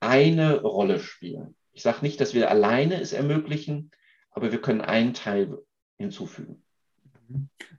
[0.00, 1.54] eine Rolle spielen.
[1.72, 3.90] Ich sage nicht, dass wir alleine es ermöglichen,
[4.30, 5.58] aber wir können einen Teil
[5.96, 6.62] hinzufügen.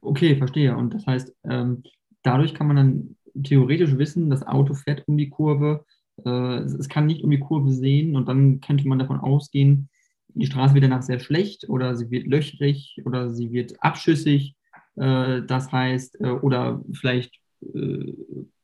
[0.01, 0.75] Okay, verstehe.
[0.75, 1.84] Und das heißt, ähm,
[2.23, 5.86] dadurch kann man dann theoretisch wissen, das Auto fährt um die Kurve,
[6.25, 9.89] äh, es kann nicht um die Kurve sehen und dann könnte man davon ausgehen,
[10.34, 14.55] die Straße wird danach sehr schlecht oder sie wird löchrig oder sie wird abschüssig.
[14.95, 17.39] Äh, das heißt, äh, oder vielleicht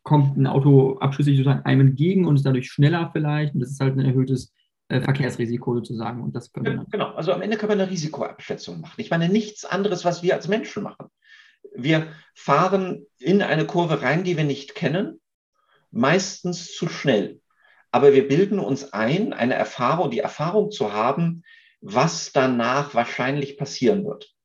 [0.05, 3.79] kommt ein Auto abschüssig sozusagen einem entgegen und ist dadurch schneller vielleicht und das ist
[3.79, 4.53] halt ein erhöhtes
[4.87, 6.21] äh, Verkehrsrisiko sozusagen.
[6.21, 9.01] Und das können wir genau, also am Ende können wir eine Risikoabschätzung machen.
[9.01, 11.07] Ich meine, nichts anderes, was wir als Menschen machen.
[11.73, 15.19] Wir fahren in eine Kurve rein, die wir nicht kennen,
[15.89, 17.41] meistens zu schnell.
[17.91, 21.43] Aber wir bilden uns ein, eine Erfahrung, die Erfahrung zu haben,
[21.81, 24.35] was danach wahrscheinlich passieren wird.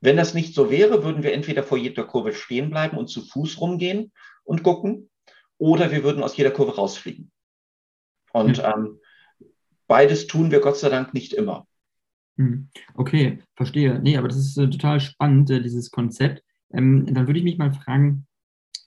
[0.00, 3.22] Wenn das nicht so wäre, würden wir entweder vor jeder Kurve stehen bleiben und zu
[3.22, 4.10] Fuß rumgehen
[4.50, 5.08] und gucken,
[5.58, 7.30] oder wir würden aus jeder Kurve rausfliegen.
[8.32, 8.64] Und mhm.
[8.64, 8.98] ähm,
[9.86, 11.68] beides tun wir Gott sei Dank nicht immer.
[12.36, 12.68] Hm.
[12.94, 14.00] Okay, verstehe.
[14.00, 16.42] Nee, aber das ist äh, total spannend, äh, dieses Konzept.
[16.72, 18.26] Ähm, dann würde ich mich mal fragen,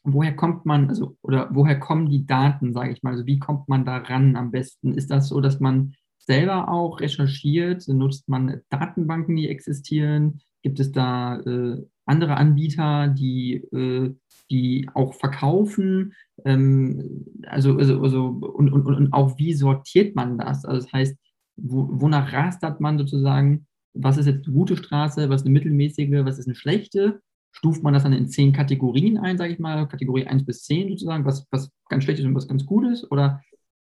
[0.04, 3.12] woher kommt man, also, oder woher kommen die Daten, sage ich mal?
[3.12, 4.94] Also, wie kommt man da ran am besten?
[4.94, 7.88] Ist das so, dass man selber auch recherchiert?
[7.88, 10.42] Nutzt man Datenbanken, die existieren?
[10.62, 14.14] Gibt es da äh, andere Anbieter, die, äh,
[14.50, 16.14] die auch verkaufen?
[16.46, 20.66] Ähm, also, also, also und, und, und auch wie sortiert man das?
[20.66, 21.18] Also das heißt,
[21.56, 23.68] wo, wonach rastert man sozusagen?
[23.94, 27.22] Was ist jetzt eine gute Straße, was ist eine mittelmäßige, was ist eine schlechte?
[27.52, 30.90] Stuft man das dann in zehn Kategorien ein, sage ich mal, Kategorie 1 bis 10
[30.90, 33.12] sozusagen, was, was ganz schlecht ist und was ganz gut ist?
[33.12, 33.42] Oder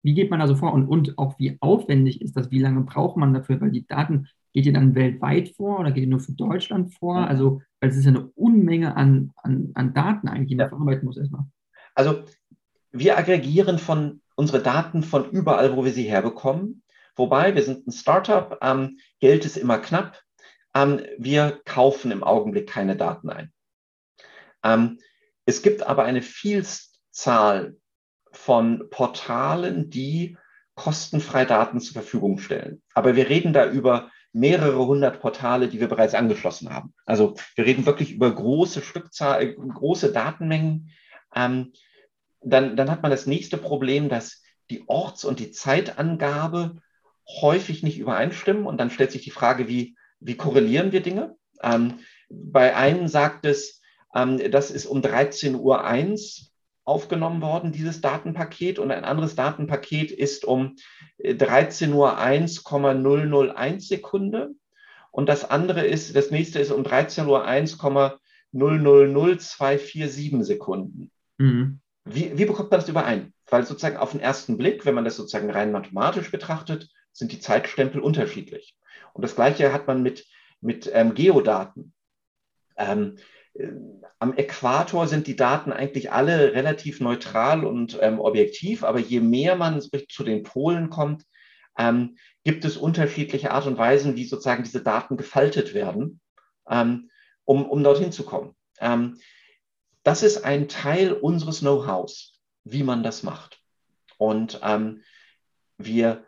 [0.03, 0.73] wie geht man da so vor?
[0.73, 2.51] Und, und auch wie aufwendig ist das?
[2.51, 3.61] Wie lange braucht man dafür?
[3.61, 7.17] Weil die Daten, geht ihr dann weltweit vor oder geht ihr nur für Deutschland vor?
[7.17, 10.69] Also, weil es ist ja eine Unmenge an, an, an Daten eigentlich, die man ja.
[10.69, 11.45] verarbeiten muss erstmal.
[11.95, 12.25] Also,
[12.93, 16.83] wir aggregieren von unsere Daten von überall, wo wir sie herbekommen.
[17.17, 20.21] Wobei, wir sind ein Startup, ähm, Geld ist immer knapp.
[20.75, 23.53] Ähm, wir kaufen im Augenblick keine Daten ein.
[24.63, 24.99] Ähm,
[25.45, 27.77] es gibt aber eine Vielzahl
[28.33, 30.37] von Portalen, die
[30.75, 32.83] kostenfrei Daten zur Verfügung stellen.
[32.95, 36.95] Aber wir reden da über mehrere hundert Portale, die wir bereits angeschlossen haben.
[37.05, 40.91] Also wir reden wirklich über große Stückzahl, äh, große Datenmengen.
[41.35, 41.73] Ähm,
[42.43, 46.77] dann, dann hat man das nächste Problem, dass die Orts- und die Zeitangabe
[47.41, 48.67] häufig nicht übereinstimmen.
[48.67, 51.37] Und dann stellt sich die Frage, wie, wie korrelieren wir Dinge?
[51.63, 53.83] Ähm, bei einem sagt es,
[54.15, 55.85] ähm, das ist um 13.01 Uhr
[56.85, 58.79] aufgenommen worden, dieses Datenpaket.
[58.79, 60.77] Und ein anderes Datenpaket ist um
[61.23, 64.51] 13 Uhr 1,001 Sekunde.
[65.11, 71.11] Und das andere ist, das nächste ist um 13 Uhr 1,000247 Sekunden.
[71.39, 71.81] Mhm.
[72.05, 73.35] Wie, wie bekommt man das überein?
[73.49, 77.41] Weil sozusagen auf den ersten Blick, wenn man das sozusagen rein mathematisch betrachtet, sind die
[77.41, 78.77] Zeitstempel unterschiedlich.
[79.13, 80.27] Und das Gleiche hat man mit,
[80.61, 81.93] mit ähm, Geodaten.
[82.77, 83.17] Ähm,
[84.19, 89.57] am Äquator sind die Daten eigentlich alle relativ neutral und ähm, objektiv, aber je mehr
[89.57, 91.25] man zu den Polen kommt,
[91.79, 96.21] ähm, gibt es unterschiedliche Art und Weisen, wie sozusagen diese Daten gefaltet werden,
[96.69, 97.11] ähm,
[97.45, 98.55] um, um dorthin zu kommen.
[98.79, 99.19] Ähm,
[100.03, 103.61] das ist ein Teil unseres Know-hows, wie man das macht.
[104.19, 105.03] Und ähm,
[105.77, 106.25] wir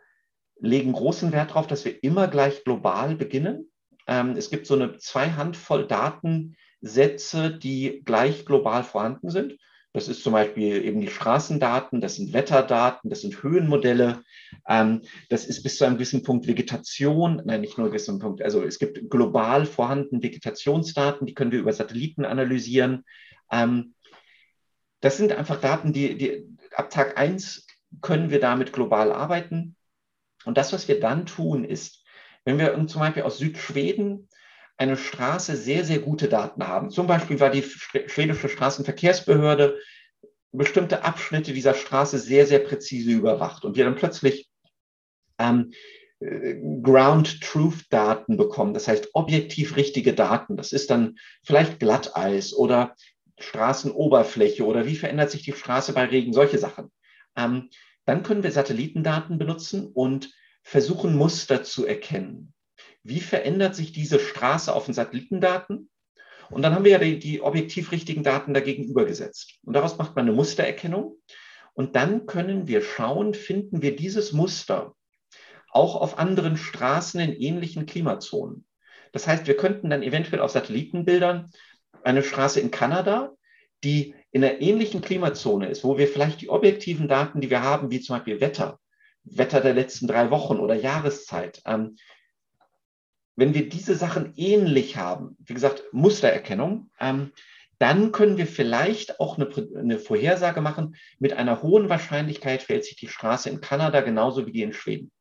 [0.59, 3.71] legen großen Wert darauf, dass wir immer gleich global beginnen.
[4.07, 9.57] Ähm, es gibt so eine zwei Handvoll Daten, Sätze, die gleich global vorhanden sind.
[9.93, 14.23] Das ist zum Beispiel eben die Straßendaten, das sind Wetterdaten, das sind Höhenmodelle,
[14.67, 18.63] ähm, das ist bis zu einem gewissen Punkt Vegetation, nein, nicht nur gewissen Punkt, also
[18.63, 23.05] es gibt global vorhandene Vegetationsdaten, die können wir über Satelliten analysieren.
[23.51, 23.93] Ähm,
[24.99, 27.67] das sind einfach Daten, die, die ab Tag 1
[28.01, 29.75] können wir damit global arbeiten.
[30.43, 32.03] Und das, was wir dann tun, ist,
[32.45, 34.27] wenn wir zum Beispiel aus Südschweden
[34.77, 36.89] eine Straße sehr, sehr gute Daten haben.
[36.89, 39.79] Zum Beispiel war die schwedische Straßenverkehrsbehörde
[40.51, 44.49] bestimmte Abschnitte dieser Straße sehr, sehr präzise überwacht und wir dann plötzlich
[45.39, 45.73] ähm,
[46.19, 50.55] äh, Ground Truth Daten bekommen, das heißt objektiv richtige Daten.
[50.55, 52.95] Das ist dann vielleicht Glatteis oder
[53.39, 56.91] Straßenoberfläche oder wie verändert sich die Straße bei Regen, solche Sachen.
[57.35, 57.69] Ähm,
[58.05, 60.31] dann können wir Satellitendaten benutzen und
[60.61, 62.52] versuchen, Muster zu erkennen
[63.03, 65.89] wie verändert sich diese Straße auf den Satellitendaten
[66.49, 69.59] Und dann haben wir ja die, die objektiv richtigen Daten dagegen übergesetzt.
[69.63, 71.17] Und daraus macht man eine Mustererkennung.
[71.73, 74.95] Und dann können wir schauen, finden wir dieses Muster
[75.71, 78.65] auch auf anderen Straßen in ähnlichen Klimazonen.
[79.11, 81.49] Das heißt, wir könnten dann eventuell auf Satellitenbildern
[82.03, 83.31] eine Straße in Kanada,
[83.83, 87.91] die in einer ähnlichen Klimazone ist, wo wir vielleicht die objektiven Daten, die wir haben,
[87.91, 88.79] wie zum Beispiel Wetter,
[89.23, 91.95] Wetter der letzten drei Wochen oder Jahreszeit, ähm,
[93.35, 97.31] wenn wir diese Sachen ähnlich haben, wie gesagt, Mustererkennung, ähm,
[97.79, 102.95] dann können wir vielleicht auch eine, eine, Vorhersage machen, mit einer hohen Wahrscheinlichkeit fällt sich
[102.95, 105.11] die Straße in Kanada genauso wie die in Schweden.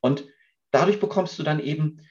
[0.00, 0.26] Und
[0.70, 2.06] dadurch bekommst du dann eben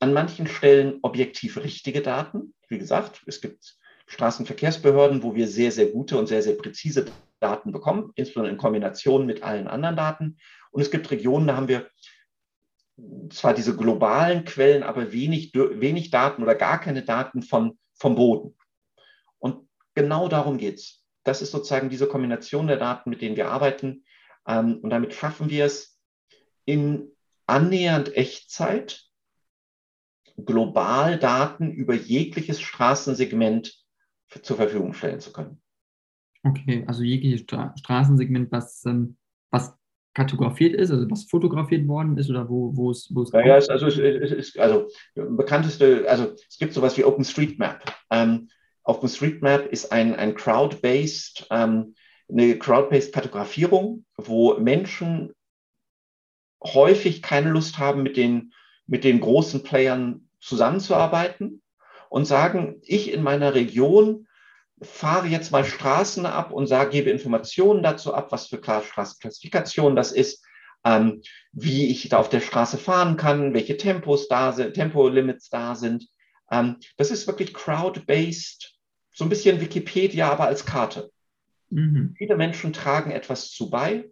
[0.00, 2.54] an manchen Stellen objektiv richtige Daten.
[2.68, 7.06] Wie gesagt, es gibt Straßenverkehrsbehörden, wo wir sehr, sehr gute und sehr, sehr präzise
[7.40, 10.38] Daten bekommen, insbesondere in Kombination mit allen anderen Daten.
[10.70, 11.90] Und es gibt Regionen, da haben wir
[13.30, 18.56] zwar diese globalen Quellen, aber wenig, wenig Daten oder gar keine Daten von, vom Boden.
[19.38, 21.04] Und genau darum geht es.
[21.24, 24.04] Das ist sozusagen diese Kombination der Daten, mit denen wir arbeiten.
[24.46, 25.98] Ähm, und damit schaffen wir es,
[26.64, 27.10] in
[27.46, 29.08] annähernd Echtzeit
[30.36, 33.74] global Daten über jegliches Straßensegment
[34.42, 35.60] zur Verfügung stellen zu können.
[36.44, 39.16] Okay, also jegliches Straßensegment, was, ähm,
[39.50, 39.77] was
[40.18, 43.68] kartografiert ist, also was fotografiert worden ist oder wo, wo es, wo es ja, es,
[43.68, 47.84] also, es, es ist, also bekannteste, also es gibt sowas wie OpenStreetMap.
[48.10, 48.48] Ähm,
[48.82, 51.94] OpenStreetMap ist ein, ein Crowd-based, ähm,
[52.28, 55.34] eine Crowd-based Kartografierung, wo Menschen
[56.64, 58.52] häufig keine Lust haben, mit den,
[58.88, 61.62] mit den großen Playern zusammenzuarbeiten
[62.10, 64.26] und sagen, ich in meiner Region
[64.82, 70.12] fahre jetzt mal Straßen ab und sage, gebe Informationen dazu ab, was für Straßenklassifikation das
[70.12, 70.44] ist,
[70.84, 75.74] ähm, wie ich da auf der Straße fahren kann, welche Tempos da sind, Tempolimits da
[75.74, 76.08] sind.
[76.50, 78.74] Ähm, das ist wirklich crowd-based,
[79.12, 81.10] so ein bisschen Wikipedia, aber als Karte.
[81.70, 82.14] Mhm.
[82.16, 84.10] Viele Menschen tragen etwas zu bei,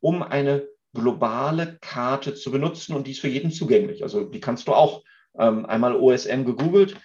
[0.00, 4.02] um eine globale Karte zu benutzen und die ist für jeden zugänglich.
[4.02, 5.02] Also die kannst du auch
[5.36, 6.96] ähm, einmal OSM gegoogelt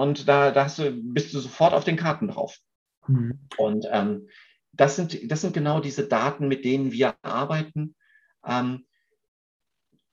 [0.00, 2.58] und da, da du, bist du sofort auf den Karten drauf.
[3.06, 3.38] Mhm.
[3.58, 4.28] Und ähm,
[4.72, 7.94] das, sind, das sind genau diese Daten, mit denen wir arbeiten
[8.46, 8.86] ähm,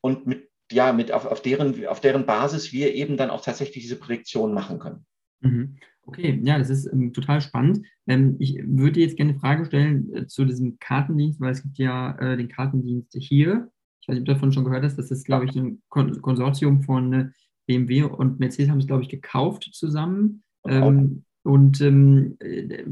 [0.02, 3.82] und mit, ja, mit auf, auf, deren, auf deren Basis wir eben dann auch tatsächlich
[3.82, 5.06] diese Prädiktion machen können.
[5.40, 5.78] Mhm.
[6.02, 7.86] Okay, ja, das ist ähm, total spannend.
[8.08, 11.78] Ähm, ich würde jetzt gerne eine Frage stellen äh, zu diesem Kartendienst, weil es gibt
[11.78, 13.72] ja äh, den Kartendienst hier.
[14.02, 14.98] Ich weiß nicht, ob du davon schon gehört hast.
[14.98, 17.30] Das ist, glaube ich, ein Kon Konsortium von äh,
[17.68, 22.38] BMW und Mercedes haben es, glaube ich, gekauft zusammen ähm, und ähm,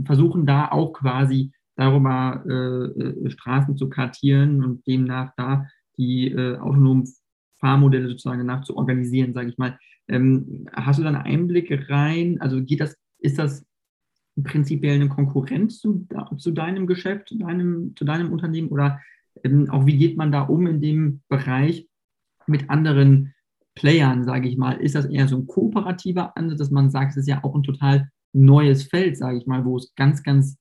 [0.06, 6.58] versuchen da auch quasi darüber äh, äh, Straßen zu kartieren und demnach da die äh,
[6.58, 7.10] autonomen
[7.60, 9.78] Fahrmodelle sozusagen danach zu organisieren, sage ich mal.
[10.08, 12.40] Ähm, hast du da einen Einblick rein?
[12.40, 13.66] Also geht das, ist das
[14.42, 16.08] prinzipiell eine Konkurrenz zu,
[16.38, 19.02] zu deinem Geschäft, zu deinem, zu deinem Unternehmen oder
[19.44, 21.88] ähm, auch wie geht man da um in dem Bereich
[22.48, 23.34] mit anderen
[23.76, 27.18] Playern, sage ich mal, ist das eher so ein kooperativer Ansatz, dass man sagt, es
[27.18, 30.58] ist ja auch ein total neues Feld, sage ich mal, wo es ganz, ganz,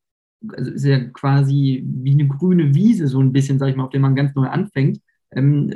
[0.49, 3.91] also ist ja quasi wie eine grüne Wiese, so ein bisschen, sage ich mal, auf
[3.91, 5.01] der man ganz neu anfängt.
[5.31, 5.73] Ähm,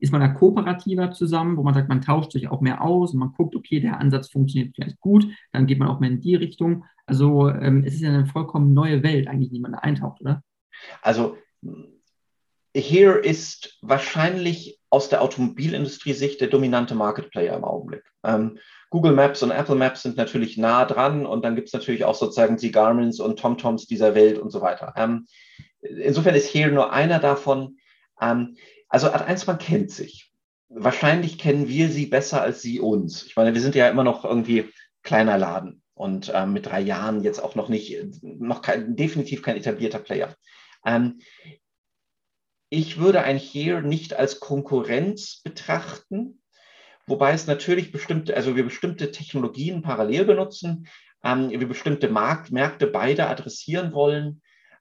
[0.00, 3.20] ist man da kooperativer zusammen, wo man sagt, man tauscht sich auch mehr aus und
[3.20, 6.34] man guckt, okay, der Ansatz funktioniert vielleicht gut, dann geht man auch mehr in die
[6.34, 6.84] Richtung.
[7.04, 10.42] Also ähm, es ist ja eine vollkommen neue Welt eigentlich, die man da eintaucht, oder?
[11.02, 11.36] Also
[12.74, 18.02] hier ist wahrscheinlich aus der Automobilindustrie-Sicht der dominante Market Player im Augenblick.
[18.24, 18.58] Ähm,
[18.90, 22.16] Google Maps und Apple Maps sind natürlich nah dran und dann gibt es natürlich auch
[22.16, 24.92] sozusagen die Garmins und TomToms dieser Welt und so weiter.
[24.96, 25.26] Ähm,
[25.80, 27.78] insofern ist hier nur einer davon.
[28.20, 28.56] Ähm,
[28.88, 30.32] also Ad1, man kennt sich.
[30.68, 33.24] Wahrscheinlich kennen wir sie besser als sie uns.
[33.24, 34.68] Ich meine, wir sind ja immer noch irgendwie
[35.02, 39.56] kleiner Laden und ähm, mit drei Jahren jetzt auch noch nicht, noch kein, definitiv kein
[39.56, 40.34] etablierter Player.
[40.84, 41.20] Ähm,
[42.70, 46.40] ich würde ein hier nicht als Konkurrenz betrachten,
[47.06, 50.86] wobei es natürlich bestimmte, also wir bestimmte Technologien parallel benutzen,
[51.22, 54.40] ähm, wir bestimmte Markt, Märkte beide adressieren wollen.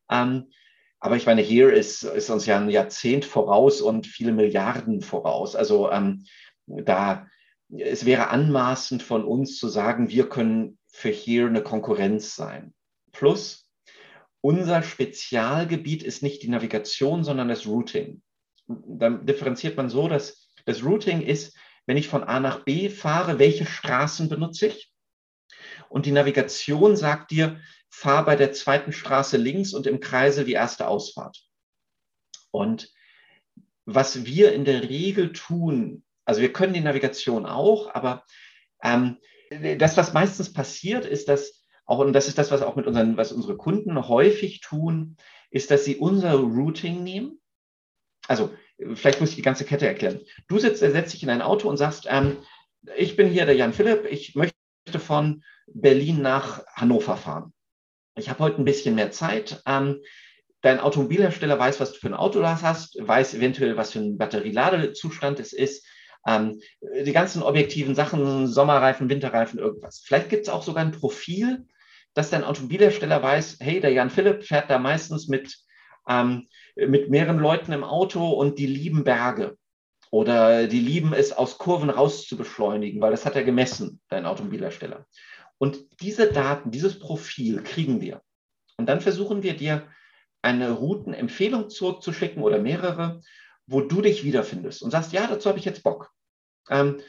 [0.10, 0.52] Ähm,
[1.00, 5.56] aber ich meine, hier ist, ist uns ja ein Jahrzehnt voraus und viele Milliarden voraus.
[5.56, 6.26] Also ähm,
[6.68, 7.26] da
[7.70, 12.74] es wäre anmaßend von uns zu sagen, wir können für hier eine Konkurrenz sein.
[13.12, 13.69] Plus,
[14.42, 18.22] unser Spezialgebiet ist nicht die Navigation, sondern das Routing.
[18.68, 23.40] Dann differenziert man so, dass das Routing ist, wenn ich von A nach B fahre,
[23.40, 24.94] welche Straßen benutze ich?
[25.90, 27.60] Und die Navigation sagt dir,
[27.90, 31.44] fahr bei der zweiten Straße links und im Kreisel die erste Ausfahrt.
[32.52, 32.92] Und
[33.86, 38.24] was wir in der Regel tun, also wir können die Navigation auch, aber
[38.84, 39.18] ähm,
[39.80, 41.59] das, was meistens passiert, ist, dass
[41.90, 45.18] auch, und das ist das, was auch mit unseren, was unsere Kunden häufig tun,
[45.50, 47.40] ist, dass sie unser Routing nehmen.
[48.28, 48.52] Also,
[48.94, 50.20] vielleicht muss ich die ganze Kette erklären.
[50.48, 52.38] Du sitzt, setzt dich in ein Auto und sagst, ähm,
[52.96, 54.54] ich bin hier der Jan Philipp, ich möchte
[55.00, 57.54] von Berlin nach Hannover fahren.
[58.16, 59.64] Ich habe heute ein bisschen mehr Zeit.
[59.66, 60.04] Ähm,
[60.62, 65.40] dein Automobilhersteller weiß, was du für ein Auto hast, weiß eventuell, was für ein Batterieladezustand
[65.40, 65.88] es ist.
[66.28, 66.62] Ähm,
[67.04, 70.04] die ganzen objektiven Sachen, Sommerreifen, Winterreifen, irgendwas.
[70.06, 71.66] Vielleicht gibt es auch sogar ein Profil,
[72.14, 75.57] dass dein Automobilhersteller weiß, hey, der Jan Philipp fährt da meistens mit,
[76.07, 79.57] ähm, mit mehreren Leuten im Auto und die lieben Berge.
[80.12, 84.26] Oder die lieben es, aus Kurven raus zu beschleunigen, weil das hat er gemessen, dein
[84.26, 85.05] Automobilhersteller.
[85.60, 88.22] Und diese Daten, dieses Profil kriegen wir.
[88.78, 89.88] Und dann versuchen wir dir
[90.41, 93.22] eine Routenempfehlung zurückzuschicken oder mehrere,
[93.68, 96.12] wo du dich wiederfindest und sagst, ja, dazu habe ich jetzt Bock.
[96.70, 97.03] Ähm, äh,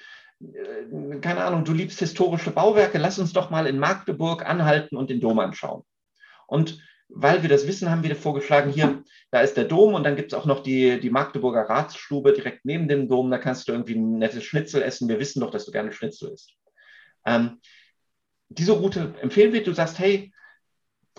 [1.21, 5.21] keine Ahnung, du liebst historische Bauwerke, lass uns doch mal in Magdeburg anhalten und den
[5.21, 5.83] Dom anschauen.
[6.47, 10.17] Und weil wir das wissen, haben wir vorgeschlagen, hier, da ist der Dom und dann
[10.17, 13.73] gibt es auch noch die, die Magdeburger Ratsstube direkt neben dem Dom, da kannst du
[13.73, 15.09] irgendwie ein nettes Schnitzel essen.
[15.09, 16.55] Wir wissen doch, dass du gerne Schnitzel isst.
[17.27, 17.61] Ähm,
[18.49, 20.33] diese Route empfehlen wir, du sagst, hey,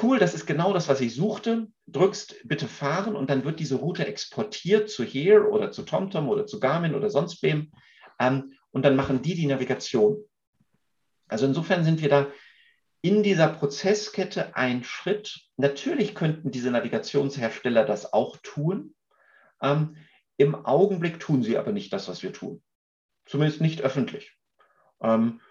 [0.02, 3.76] cool, das ist genau das, was ich suchte, drückst bitte fahren und dann wird diese
[3.76, 7.72] Route exportiert zu Here oder zu TomTom oder zu Garmin oder sonst wem
[8.20, 10.24] ähm, und dann machen die die Navigation.
[11.28, 12.32] Also insofern sind wir da
[13.02, 15.42] in dieser Prozesskette ein Schritt.
[15.58, 18.96] Natürlich könnten diese Navigationshersteller das auch tun.
[19.62, 19.98] Ähm,
[20.38, 22.62] Im Augenblick tun sie aber nicht das, was wir tun.
[23.26, 24.38] Zumindest nicht öffentlich.
[25.02, 25.42] Ähm,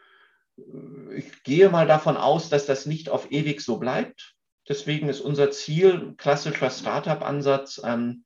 [1.15, 4.37] ich gehe mal davon aus, dass das nicht auf ewig so bleibt.
[4.69, 8.25] Deswegen ist unser Ziel, klassischer Startup-Ansatz, ähm,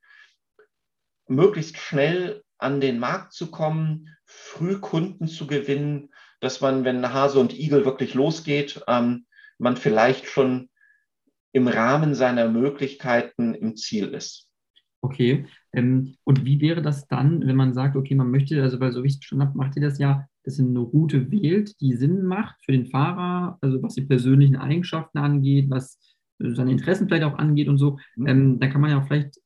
[1.26, 7.38] möglichst schnell an den Markt zu kommen, früh Kunden zu gewinnen, dass man, wenn Hase
[7.38, 9.26] und Igel wirklich losgeht, ähm,
[9.59, 10.68] man vielleicht schon
[11.52, 14.48] im Rahmen seiner Möglichkeiten im Ziel ist.
[15.00, 15.46] Okay.
[15.72, 19.02] Ähm, und wie wäre das dann, wenn man sagt, okay, man möchte, also weil so
[19.02, 21.94] wie ich es schon habe, macht ihr das ja, dass ihr eine Route wählt, die
[21.94, 25.98] Sinn macht für den Fahrer, also was die persönlichen Eigenschaften angeht, was
[26.38, 27.98] seine Interessen vielleicht auch angeht und so.
[28.16, 28.26] Mhm.
[28.26, 29.40] Ähm, da kann man ja auch vielleicht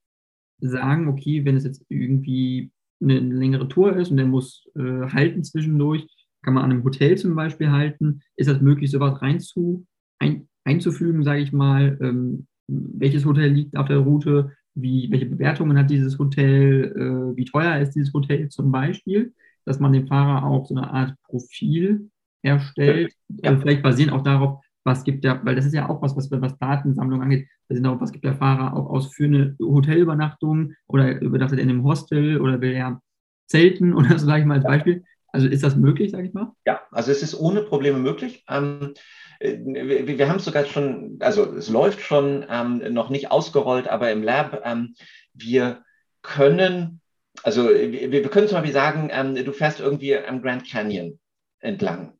[0.60, 2.70] sagen, okay, wenn es jetzt irgendwie
[3.00, 6.06] eine, eine längere Tour ist und der muss äh, halten zwischendurch,
[6.42, 8.20] kann man an einem Hotel zum Beispiel halten?
[8.36, 9.86] Ist das möglich, sowas rein zu,
[10.18, 11.98] ein, einzufügen, sage ich mal?
[12.00, 14.52] Ähm, welches Hotel liegt auf der Route?
[14.74, 16.92] Wie, welche Bewertungen hat dieses Hotel?
[16.96, 19.34] Äh, wie teuer ist dieses Hotel zum Beispiel?
[19.64, 22.10] Dass man dem Fahrer auch so eine Art Profil
[22.42, 23.52] erstellt, ja.
[23.52, 26.30] äh, vielleicht basierend auch darauf, was gibt der, weil das ist ja auch was, was,
[26.30, 27.46] was Datensammlung angeht,
[27.84, 31.84] auch, was gibt der Fahrer auch aus für eine Hotelübernachtung oder übernachtet er in einem
[31.84, 33.00] Hostel oder will er
[33.46, 35.04] zelten oder so, sage ich mal als Beispiel.
[35.30, 36.52] Also ist das möglich, sage ich mal?
[36.66, 38.44] Ja, also es ist ohne Probleme möglich.
[38.48, 38.94] Ähm,
[39.40, 44.10] wir, wir haben es sogar schon, also es läuft schon ähm, noch nicht ausgerollt, aber
[44.10, 44.94] im Lab, ähm,
[45.34, 45.84] wir
[46.22, 47.00] können,
[47.42, 51.20] also wir, wir, können zum Beispiel sagen, ähm, du fährst irgendwie am Grand Canyon
[51.60, 52.17] entlang.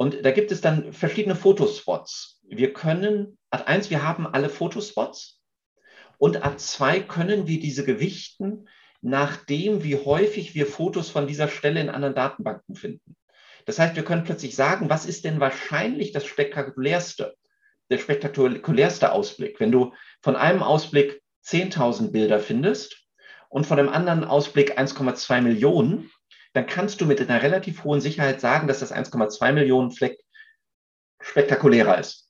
[0.00, 2.40] Und da gibt es dann verschiedene Fotospots.
[2.48, 5.42] Wir können, Ad 1, wir haben alle Fotospots
[6.16, 8.66] und Ad 2 können wir diese gewichten
[9.02, 13.14] nachdem, wie häufig wir Fotos von dieser Stelle in anderen Datenbanken finden.
[13.66, 17.34] Das heißt, wir können plötzlich sagen, was ist denn wahrscheinlich das spektakulärste,
[17.90, 19.60] der spektakulärste Ausblick?
[19.60, 19.92] Wenn du
[20.22, 23.04] von einem Ausblick 10.000 Bilder findest
[23.50, 26.10] und von einem anderen Ausblick 1,2 Millionen,
[26.52, 30.18] dann kannst du mit einer relativ hohen Sicherheit sagen, dass das 1,2 Millionen Fleck
[31.20, 32.28] spektakulärer ist.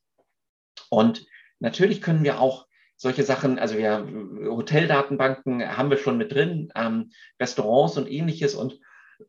[0.89, 1.25] Und
[1.59, 2.67] natürlich können wir auch
[2.97, 4.07] solche Sachen, also wir
[4.45, 8.79] Hoteldatenbanken haben wir schon mit drin, ähm, Restaurants und ähnliches und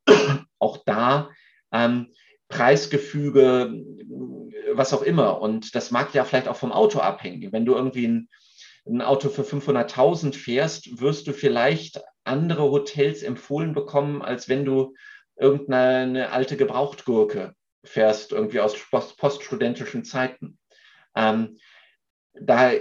[0.59, 1.30] auch da
[1.72, 2.12] ähm,
[2.49, 3.82] Preisgefüge,
[4.74, 5.40] was auch immer.
[5.40, 7.51] Und das mag ja vielleicht auch vom Auto abhängen.
[7.51, 8.28] Wenn du irgendwie ein,
[8.87, 14.95] ein Auto für 500.000 fährst, wirst du vielleicht andere Hotels empfohlen bekommen, als wenn du
[15.37, 17.55] irgendeine alte Gebrauchtgurke
[17.85, 18.76] fährst, irgendwie aus
[19.16, 20.59] poststudentischen Zeiten.
[21.14, 21.59] Ähm,
[22.35, 22.72] da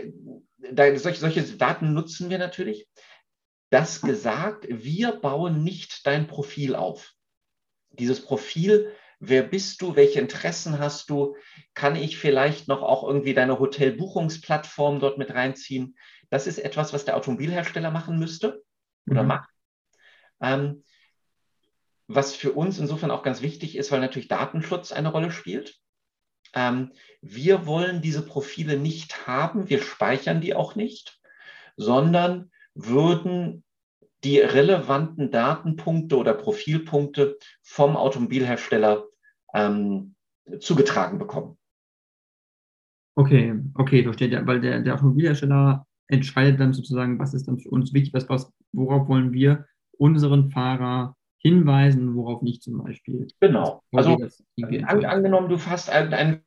[0.70, 2.88] da, solche, solche Daten nutzen wir natürlich.
[3.70, 7.14] Das gesagt, wir bauen nicht dein Profil auf.
[7.92, 11.36] Dieses Profil, wer bist du, welche Interessen hast du,
[11.76, 15.96] kann ich vielleicht noch auch irgendwie deine Hotelbuchungsplattform dort mit reinziehen.
[16.32, 18.64] Das ist etwas, was der Automobilhersteller machen müsste
[19.08, 19.28] oder mhm.
[19.28, 19.50] macht.
[20.42, 20.84] Ähm,
[22.08, 25.78] was für uns insofern auch ganz wichtig ist, weil natürlich Datenschutz eine Rolle spielt.
[26.56, 26.92] Ähm,
[27.22, 31.22] wir wollen diese Profile nicht haben, wir speichern die auch nicht,
[31.78, 33.64] sondern würden
[34.24, 39.06] die relevanten Datenpunkte oder Profilpunkte vom Automobilhersteller
[39.54, 40.16] ähm,
[40.60, 41.58] zugetragen bekommen.
[43.16, 44.30] Okay, okay, verstehe.
[44.30, 48.28] Ja, weil der, der Automobilhersteller entscheidet dann sozusagen, was ist dann für uns wichtig, was,
[48.30, 49.66] was, worauf wollen wir
[49.98, 53.28] unseren Fahrer hinweisen, worauf nicht zum Beispiel.
[53.40, 53.82] Genau.
[53.92, 54.18] Also
[54.62, 56.44] an, angenommen, du hast ein, ein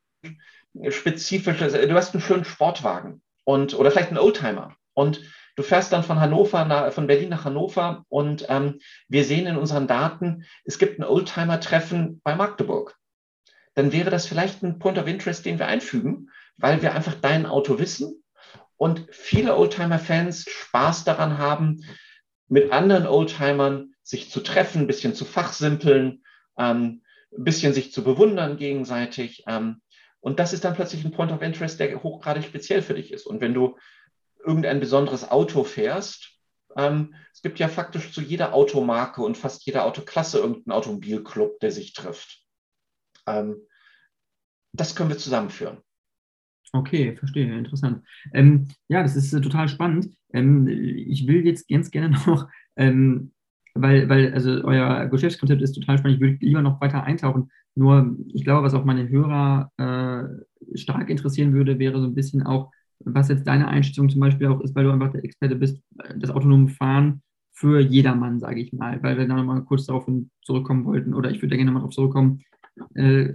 [0.91, 5.21] spezifisches, du hast einen schönen Sportwagen und oder vielleicht einen Oldtimer und
[5.57, 9.57] du fährst dann von Hannover nach, von Berlin nach Hannover und ähm, wir sehen in
[9.57, 12.97] unseren Daten, es gibt ein Oldtimer-Treffen bei Magdeburg.
[13.75, 17.47] Dann wäre das vielleicht ein Point of Interest, den wir einfügen, weil wir einfach dein
[17.47, 18.23] Auto wissen
[18.77, 21.85] und viele Oldtimer-Fans Spaß daran haben,
[22.49, 26.23] mit anderen Oldtimern sich zu treffen, ein bisschen zu fachsimpeln,
[26.59, 27.03] ähm,
[27.37, 29.45] ein bisschen sich zu bewundern gegenseitig.
[29.49, 29.81] Ähm,
[30.21, 33.27] und das ist dann plötzlich ein Point of Interest, der hochgradig speziell für dich ist.
[33.27, 33.77] Und wenn du
[34.45, 36.35] irgendein besonderes Auto fährst,
[36.77, 41.71] ähm, es gibt ja faktisch zu jeder Automarke und fast jeder Autoklasse irgendeinen Automobilclub, der
[41.71, 42.43] sich trifft.
[43.27, 43.57] Ähm,
[44.73, 45.79] das können wir zusammenführen.
[46.73, 48.05] Okay, verstehe, interessant.
[48.33, 50.13] Ähm, ja, das ist äh, total spannend.
[50.33, 53.33] Ähm, ich will jetzt ganz gerne noch, ähm,
[53.75, 57.51] weil, weil also euer Geschäftskonzept ist total spannend, ich würde lieber noch weiter eintauchen.
[57.77, 62.43] Nur, ich glaube, was auch meine Hörer äh, stark interessieren würde, wäre so ein bisschen
[62.45, 62.73] auch,
[63.05, 66.19] was jetzt deine Einschätzung zum Beispiel auch ist, weil du einfach der Experte bist, äh,
[66.19, 70.11] das autonome Fahren für jedermann, sage ich mal, weil wir da nochmal kurz darauf
[70.43, 72.43] zurückkommen wollten, oder ich würde gerne mal darauf zurückkommen.
[72.95, 73.35] Äh,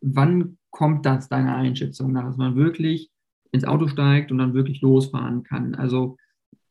[0.00, 3.10] wann kommt das deiner Einschätzung nach, dass man wirklich
[3.52, 5.74] ins Auto steigt und dann wirklich losfahren kann?
[5.74, 6.16] Also,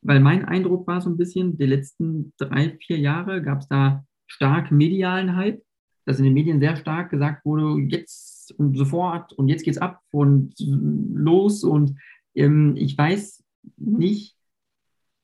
[0.01, 4.03] weil mein Eindruck war so ein bisschen, die letzten drei, vier Jahre gab es da
[4.28, 5.62] stark medialen Hype,
[6.05, 10.02] dass in den Medien sehr stark gesagt wurde, jetzt und sofort und jetzt geht's ab
[10.12, 11.97] und los und
[12.36, 13.43] ähm, ich weiß
[13.78, 14.36] nicht,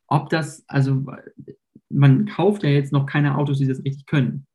[0.07, 1.05] ob das, also
[1.89, 4.45] man kauft ja jetzt noch keine Autos, die das richtig können.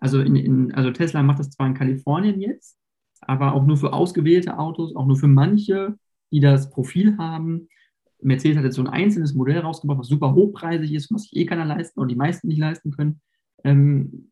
[0.00, 2.78] Also, in, in, also Tesla macht das zwar in Kalifornien jetzt,
[3.20, 5.96] aber auch nur für ausgewählte Autos, auch nur für manche,
[6.30, 7.68] die das Profil haben.
[8.20, 11.46] Mercedes hat jetzt so ein einzelnes Modell rausgebracht, was super hochpreisig ist, was sich eh
[11.46, 13.20] keiner leisten und die meisten nicht leisten können.
[13.64, 14.30] Ähm,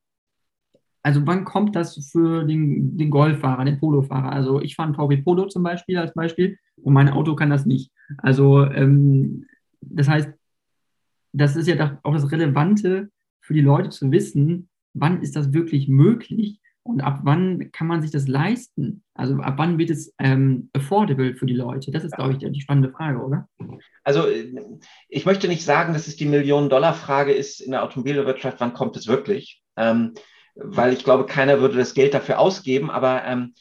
[1.06, 4.32] also wann kommt das für den, den Golffahrer, den Polofahrer?
[4.32, 7.64] Also ich fahre ein VW Polo zum Beispiel als Beispiel und mein Auto kann das
[7.64, 7.92] nicht.
[8.18, 9.46] Also ähm,
[9.80, 10.28] das heißt,
[11.32, 13.08] das ist ja auch das Relevante
[13.40, 18.02] für die Leute zu wissen, wann ist das wirklich möglich und ab wann kann man
[18.02, 19.04] sich das leisten?
[19.14, 21.92] Also ab wann wird es ähm, affordable für die Leute?
[21.92, 23.48] Das ist, glaube ich, die spannende Frage, oder?
[24.02, 24.24] Also
[25.08, 29.06] ich möchte nicht sagen, dass es die Millionen-Dollar-Frage ist in der Automobilwirtschaft, wann kommt es
[29.06, 29.62] wirklich?
[29.76, 30.14] Ähm,
[30.56, 33.54] weil ich glaube, keiner würde das Geld dafür ausgeben, aber ähm,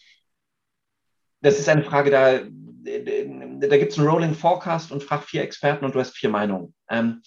[1.41, 5.85] das ist eine Frage, da, da gibt es einen Rolling Forecast und frag vier Experten
[5.85, 6.73] und du hast vier Meinungen.
[6.89, 7.21] Ähm,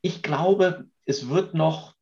[0.00, 1.94] ich glaube, es wird noch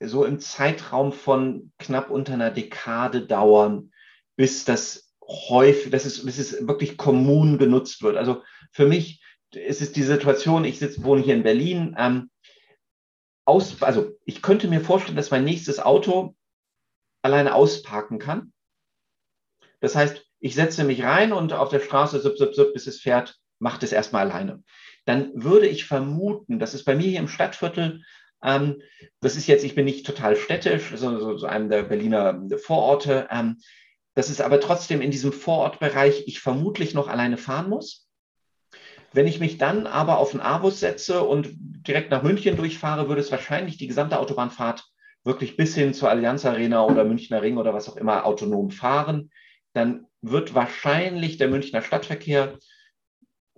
[0.00, 3.92] so im Zeitraum von knapp unter einer Dekade dauern,
[4.36, 8.16] bis das häufig, dass es, bis es wirklich kommun genutzt wird.
[8.16, 9.20] Also für mich
[9.52, 12.30] ist es die Situation, ich sitze, wohne hier in Berlin, ähm,
[13.48, 16.36] aus, also ich könnte mir vorstellen, dass mein nächstes Auto
[17.22, 18.52] alleine ausparken kann.
[19.80, 23.00] Das heißt, ich setze mich rein und auf der Straße, zip, zip, zip, bis es
[23.00, 24.62] fährt, macht es erstmal alleine.
[25.04, 28.02] Dann würde ich vermuten, dass es bei mir hier im Stadtviertel
[28.42, 28.82] ähm,
[29.20, 33.28] das ist jetzt, ich bin nicht total städtisch, sondern so, so einem der Berliner Vororte.
[33.30, 33.58] Ähm,
[34.14, 38.07] das ist aber trotzdem in diesem Vorortbereich ich vermutlich noch alleine fahren muss.
[39.18, 43.20] Wenn ich mich dann aber auf einen A-Bus setze und direkt nach München durchfahre, würde
[43.20, 44.86] es wahrscheinlich die gesamte Autobahnfahrt
[45.24, 49.32] wirklich bis hin zur Allianz Arena oder Münchner Ring oder was auch immer autonom fahren.
[49.72, 52.60] Dann wird wahrscheinlich der Münchner Stadtverkehr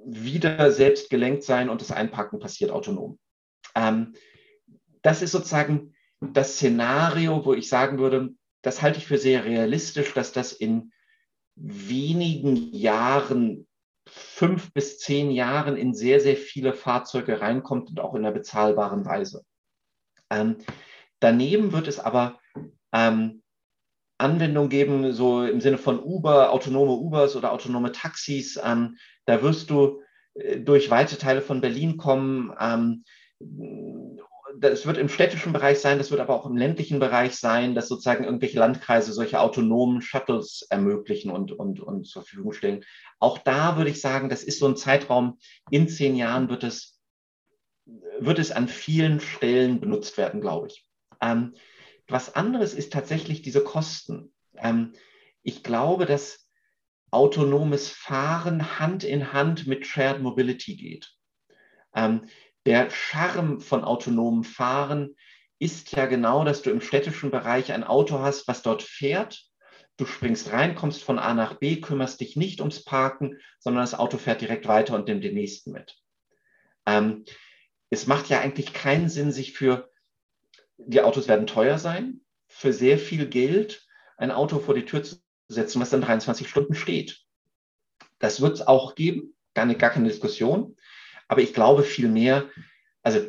[0.02, 3.18] wieder selbst gelenkt sein und das Einparken passiert autonom.
[3.74, 4.14] Ähm,
[5.02, 8.30] das ist sozusagen das Szenario, wo ich sagen würde,
[8.62, 10.90] das halte ich für sehr realistisch, dass das in
[11.54, 13.66] wenigen Jahren,
[14.10, 19.04] fünf bis zehn Jahren, in sehr, sehr viele Fahrzeuge reinkommt und auch in einer bezahlbaren
[19.04, 19.44] Weise.
[20.30, 20.58] Ähm,
[21.20, 22.38] daneben wird es aber
[22.92, 23.42] ähm,
[24.18, 28.60] Anwendungen geben, so im Sinne von Uber, autonome Ubers oder autonome Taxis.
[28.62, 30.02] Ähm, da wirst du
[30.34, 32.52] äh, durch weite Teile von Berlin kommen.
[34.58, 37.88] Das wird im städtischen Bereich sein, das wird aber auch im ländlichen Bereich sein, dass
[37.88, 42.84] sozusagen irgendwelche Landkreise solche autonomen Shuttles ermöglichen und, und, und zur Verfügung stellen.
[43.18, 45.38] Auch da würde ich sagen, das ist so ein Zeitraum,
[45.70, 47.00] in zehn Jahren wird es,
[48.18, 50.86] wird es an vielen Stellen benutzt werden, glaube ich.
[51.20, 51.54] Ähm,
[52.08, 54.32] was anderes ist tatsächlich diese Kosten.
[54.56, 54.94] Ähm,
[55.42, 56.48] ich glaube, dass
[57.10, 61.14] autonomes Fahren Hand in Hand mit Shared Mobility geht.
[61.94, 62.26] Ähm,
[62.66, 65.16] der Charme von autonomem Fahren
[65.58, 69.44] ist ja genau, dass du im städtischen Bereich ein Auto hast, was dort fährt.
[69.96, 73.94] Du springst rein, kommst von A nach B, kümmerst dich nicht ums Parken, sondern das
[73.94, 75.96] Auto fährt direkt weiter und nimmt den nächsten mit.
[76.86, 77.24] Ähm,
[77.90, 79.90] es macht ja eigentlich keinen Sinn, sich für,
[80.78, 83.86] die Autos werden teuer sein, für sehr viel Geld
[84.16, 85.16] ein Auto vor die Tür zu
[85.48, 87.20] setzen, was dann 23 Stunden steht.
[88.18, 90.76] Das wird es auch geben, gar, nicht, gar keine Diskussion.
[91.30, 92.50] Aber ich glaube vielmehr,
[93.04, 93.20] also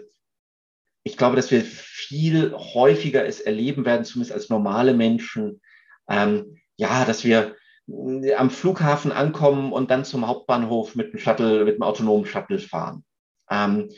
[1.04, 5.62] ich glaube, dass wir viel häufiger es erleben werden, zumindest als normale Menschen,
[6.10, 7.56] ähm, ja, dass wir
[7.88, 12.58] äh, am Flughafen ankommen und dann zum Hauptbahnhof mit dem Shuttle, mit dem autonomen Shuttle
[12.58, 13.06] fahren.
[13.52, 13.90] Ähm,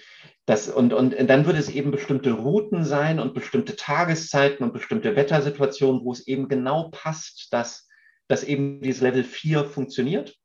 [0.45, 5.15] das, und, und dann würde es eben bestimmte Routen sein und bestimmte Tageszeiten und bestimmte
[5.15, 7.87] Wettersituationen, wo es eben genau passt, dass,
[8.27, 10.35] dass eben dieses Level 4 funktioniert.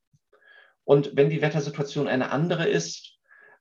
[0.84, 3.17] Und wenn die Wettersituation eine andere ist,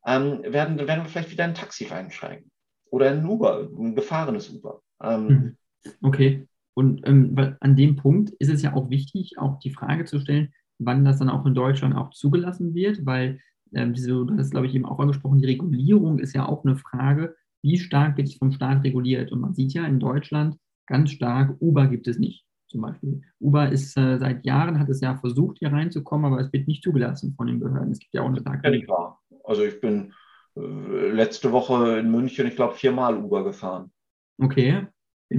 [0.07, 2.49] ähm, werden, werden wir vielleicht wieder in ein Taxi reinsteigen
[2.89, 4.81] oder ein Uber, ein gefahrenes Uber.
[5.03, 5.57] Ähm, mhm.
[6.01, 6.47] okay.
[6.73, 10.53] Und ähm, an dem Punkt ist es ja auch wichtig, auch die Frage zu stellen,
[10.79, 13.39] wann das dann auch in Deutschland auch zugelassen wird, weil
[13.73, 16.77] ähm, diese, du hast, glaube ich, eben auch angesprochen, die Regulierung ist ja auch eine
[16.77, 19.31] Frage, wie stark wird es vom Staat reguliert?
[19.31, 20.55] Und man sieht ja in Deutschland
[20.85, 22.45] ganz stark, Uber gibt es nicht.
[22.67, 23.21] Zum Beispiel.
[23.39, 26.83] Uber ist äh, seit Jahren, hat es ja versucht, hier reinzukommen, aber es wird nicht
[26.83, 27.91] zugelassen von den Behörden.
[27.91, 28.75] Es gibt ja auch eine starke.
[28.77, 29.17] Ja.
[29.47, 30.13] Also ich bin
[30.55, 33.91] äh, letzte Woche in München, ich glaube, viermal Uber gefahren.
[34.39, 34.85] Okay.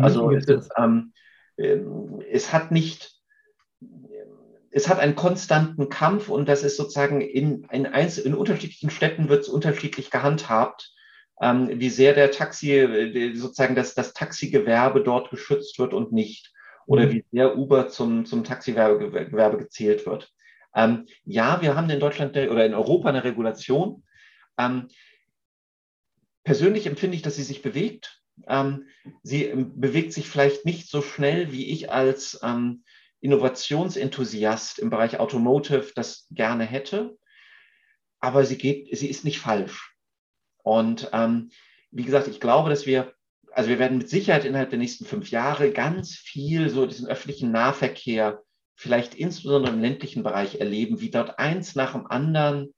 [0.00, 1.12] also es, ähm,
[1.56, 3.12] ähm, es hat nicht,
[4.70, 9.28] es hat einen konstanten Kampf und das ist sozusagen in, in, einzel, in unterschiedlichen Städten
[9.28, 10.92] wird es unterschiedlich gehandhabt,
[11.40, 16.52] ähm, wie sehr der Taxi, äh, sozusagen das, das Taxigewerbe dort geschützt wird und nicht.
[16.86, 17.12] Oder mhm.
[17.12, 20.32] wie sehr Uber zum, zum Taxigewerbe gezählt wird.
[20.78, 24.04] Ähm, ja, wir haben in Deutschland oder in Europa eine Regulation.
[24.56, 24.86] Ähm,
[26.44, 28.22] persönlich empfinde ich, dass sie sich bewegt.
[28.46, 28.86] Ähm,
[29.24, 32.84] sie ähm, bewegt sich vielleicht nicht so schnell, wie ich als ähm,
[33.20, 37.18] Innovationsenthusiast im Bereich Automotive das gerne hätte.
[38.20, 39.96] Aber sie geht, sie ist nicht falsch.
[40.62, 41.50] Und ähm,
[41.90, 43.14] wie gesagt, ich glaube, dass wir,
[43.50, 47.50] also wir werden mit Sicherheit innerhalb der nächsten fünf Jahre ganz viel so diesen öffentlichen
[47.50, 48.44] Nahverkehr,
[48.78, 52.72] vielleicht insbesondere im ländlichen Bereich erleben, wie dort eins nach dem anderen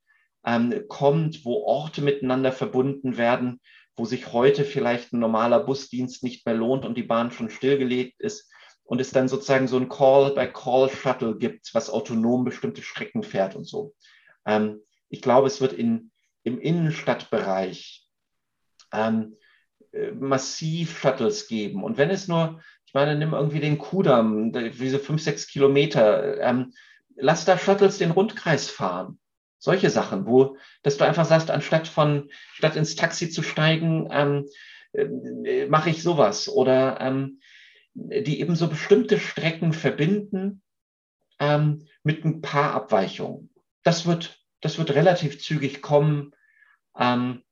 [0.46, 3.60] ähm, kommt, wo Orte miteinander verbunden werden,
[3.96, 8.18] wo sich heute vielleicht ein normaler Busdienst nicht mehr lohnt und die Bahn schon stillgelegt
[8.18, 8.50] ist
[8.84, 13.94] und es dann sozusagen so ein Call-by-Call-Shuttle gibt, was autonom bestimmte Strecken fährt und so.
[14.46, 14.80] Ähm,
[15.10, 16.12] ich glaube, es wird in,
[16.44, 18.08] im Innenstadtbereich
[18.94, 19.36] ähm,
[19.92, 21.84] äh, massiv Shuttles geben.
[21.84, 26.72] Und wenn es nur, ich meine, nimm irgendwie den Kudamm, diese fünf, sechs Kilometer, ähm,
[27.14, 29.20] lass da Shuttles den Rundkreis fahren.
[29.58, 34.48] Solche Sachen, wo, dass du einfach sagst, anstatt von, statt ins Taxi zu steigen, ähm,
[34.92, 36.48] äh, mache ich sowas.
[36.48, 37.38] Oder ähm,
[37.94, 40.60] die eben so bestimmte Strecken verbinden
[41.38, 43.50] ähm, mit ein paar Abweichungen.
[43.84, 46.34] Das wird, das wird relativ zügig kommen.
[46.98, 47.44] Ähm,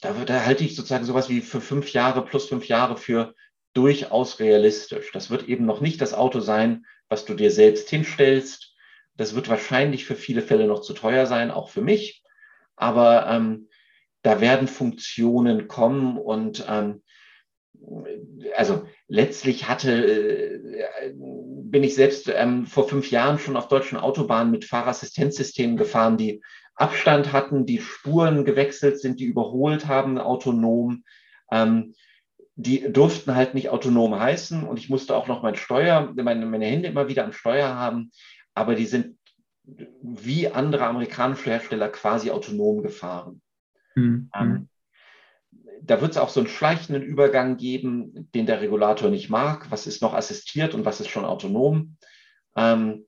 [0.00, 3.36] da, da halte ich sozusagen sowas wie für fünf Jahre plus fünf Jahre für
[3.78, 5.12] durchaus realistisch.
[5.12, 8.74] Das wird eben noch nicht das Auto sein, was du dir selbst hinstellst,
[9.16, 12.22] das wird wahrscheinlich für viele Fälle noch zu teuer sein, auch für mich.
[12.76, 13.68] Aber ähm,
[14.22, 17.02] da werden Funktionen kommen und ähm,
[18.56, 24.52] also letztlich hatte, äh, bin ich selbst ähm, vor fünf Jahren schon auf deutschen Autobahnen
[24.52, 26.40] mit Fahrassistenzsystemen gefahren, die
[26.76, 31.02] Abstand hatten, die Spuren gewechselt sind, die überholt haben, autonom.
[31.50, 31.94] Ähm,
[32.60, 36.66] die durften halt nicht autonom heißen und ich musste auch noch mein Steuer, meine, meine
[36.66, 38.10] Hände immer wieder am Steuer haben
[38.58, 39.16] aber die sind
[40.02, 43.40] wie andere amerikanische Hersteller quasi autonom gefahren.
[43.94, 44.30] Mhm.
[44.34, 44.68] Ähm,
[45.82, 49.70] da wird es auch so einen schleichenden Übergang geben, den der Regulator nicht mag.
[49.70, 51.96] Was ist noch assistiert und was ist schon autonom?
[52.56, 53.06] Ähm,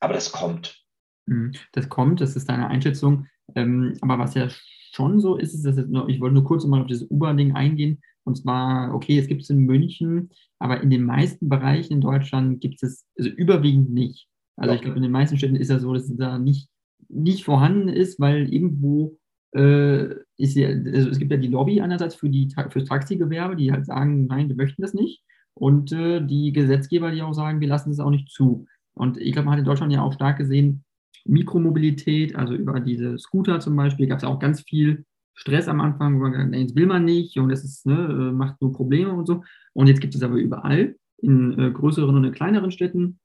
[0.00, 0.84] aber das kommt.
[1.26, 1.52] Mhm.
[1.72, 3.28] Das kommt, das ist deine Einschätzung.
[3.54, 6.80] Ähm, aber was ja schon so ist, ist, dass nur, ich wollte nur kurz mal
[6.80, 8.02] auf dieses Uber-Ding eingehen.
[8.26, 12.60] Und zwar, okay, es gibt es in München, aber in den meisten Bereichen in Deutschland
[12.60, 14.26] gibt es also überwiegend nicht.
[14.56, 14.76] Also ja.
[14.76, 16.68] ich glaube, in den meisten Städten ist ja so, dass es da nicht,
[17.08, 19.16] nicht vorhanden ist, weil irgendwo
[19.54, 20.08] äh,
[20.38, 23.70] ist ja, also es gibt ja die Lobby einerseits für die für das Taxigewerbe, die
[23.70, 25.22] halt sagen, nein, wir möchten das nicht.
[25.54, 28.66] Und äh, die Gesetzgeber, die auch sagen, wir lassen das auch nicht zu.
[28.94, 30.84] Und ich glaube, man hat in Deutschland ja auch stark gesehen,
[31.24, 35.04] Mikromobilität, also über diese Scooter zum Beispiel, gab es auch ganz viel
[35.36, 37.94] Stress am Anfang, wo man gesagt, nee, das will man nicht und das ist, ne,
[37.94, 39.44] äh, macht nur Probleme und so.
[39.74, 43.20] Und jetzt gibt es aber überall, in äh, größeren und in kleineren Städten.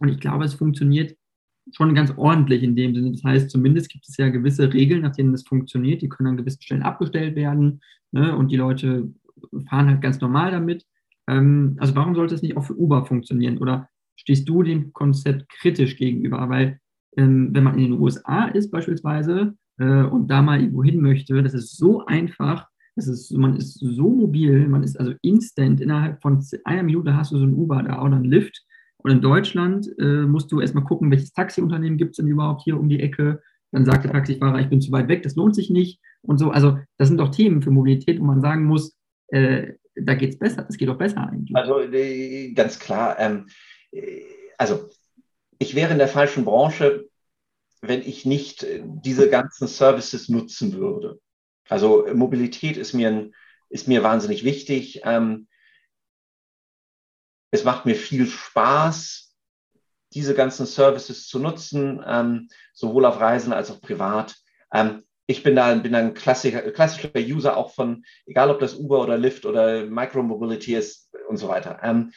[0.00, 1.16] Und ich glaube, es funktioniert
[1.70, 3.12] schon ganz ordentlich in dem Sinne.
[3.12, 6.02] Das heißt, zumindest gibt es ja gewisse Regeln, nach denen es funktioniert.
[6.02, 7.80] Die können an gewissen Stellen abgestellt werden.
[8.10, 8.36] Ne?
[8.36, 9.12] Und die Leute
[9.68, 10.84] fahren halt ganz normal damit.
[11.28, 13.58] Ähm, also warum sollte es nicht auch für Uber funktionieren?
[13.58, 16.48] Oder stehst du dem Konzept kritisch gegenüber?
[16.48, 16.80] Weil
[17.16, 21.42] ähm, wenn man in den USA ist beispielsweise äh, und da mal irgendwo hin möchte,
[21.42, 26.20] das ist so einfach, das ist, man ist so mobil, man ist also instant, innerhalb
[26.20, 28.64] von einer Minute hast du so ein Uber da oder ein Lift.
[28.98, 32.78] Und in Deutschland äh, musst du erstmal gucken, welches Taxiunternehmen gibt es denn überhaupt hier
[32.78, 33.42] um die Ecke.
[33.72, 36.00] Dann sagt der Taxifahrer, ich bin zu weit weg, das lohnt sich nicht.
[36.20, 38.96] Und so, also das sind doch Themen für Mobilität, wo man sagen muss,
[39.28, 41.56] äh, da geht es besser, das geht doch besser eigentlich.
[41.56, 43.46] Also äh, ganz klar, ähm,
[43.90, 44.20] äh,
[44.58, 44.88] also
[45.58, 47.06] ich wäre in der falschen Branche,
[47.82, 51.20] wenn ich nicht äh, diese ganzen Services nutzen würde.
[51.68, 53.34] Also Mobilität ist mir, ein,
[53.68, 55.02] ist mir wahnsinnig wichtig.
[55.04, 55.48] Ähm,
[57.50, 59.34] es macht mir viel Spaß,
[60.14, 64.36] diese ganzen Services zu nutzen, ähm, sowohl auf Reisen als auch privat.
[64.72, 69.00] Ähm, ich bin da, bin ein klassischer, klassischer User auch von, egal ob das Uber
[69.02, 71.80] oder Lyft oder Micromobility ist und so weiter.
[71.82, 72.12] Ähm,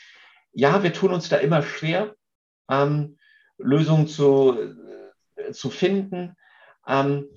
[0.51, 2.15] ja, wir tun uns da immer schwer,
[2.69, 3.17] ähm,
[3.57, 5.04] Lösungen zu, äh,
[5.51, 6.35] zu finden.
[6.87, 7.29] Ähm,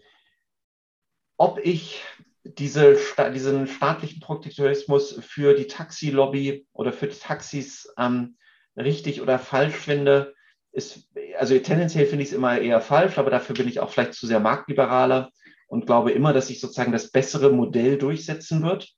[1.36, 2.02] ob ich
[2.44, 2.96] diese,
[3.34, 8.36] diesen staatlichen Protektionismus für die Taxilobby oder für die Taxis ähm,
[8.76, 10.34] richtig oder falsch finde,
[10.72, 14.14] ist, also tendenziell finde ich es immer eher falsch, aber dafür bin ich auch vielleicht
[14.14, 15.30] zu sehr marktliberaler
[15.66, 18.92] und glaube immer, dass sich sozusagen das bessere Modell durchsetzen wird.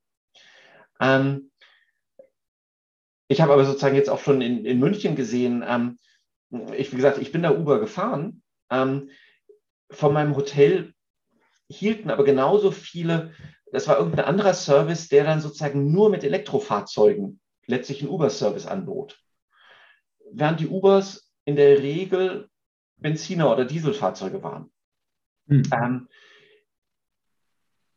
[1.00, 1.50] Ähm,
[3.28, 5.98] ich habe aber sozusagen jetzt auch schon in, in München gesehen, ähm,
[6.76, 8.42] ich, wie gesagt, ich bin da Uber gefahren.
[8.70, 9.10] Ähm,
[9.90, 10.94] von meinem Hotel
[11.68, 13.32] hielten aber genauso viele,
[13.72, 19.18] das war irgendein anderer Service, der dann sozusagen nur mit Elektrofahrzeugen letztlich einen Uber-Service anbot.
[20.32, 22.48] Während die Ubers in der Regel
[22.98, 24.70] Benziner- oder Dieselfahrzeuge waren.
[25.46, 25.62] Mhm.
[25.72, 26.08] Ähm,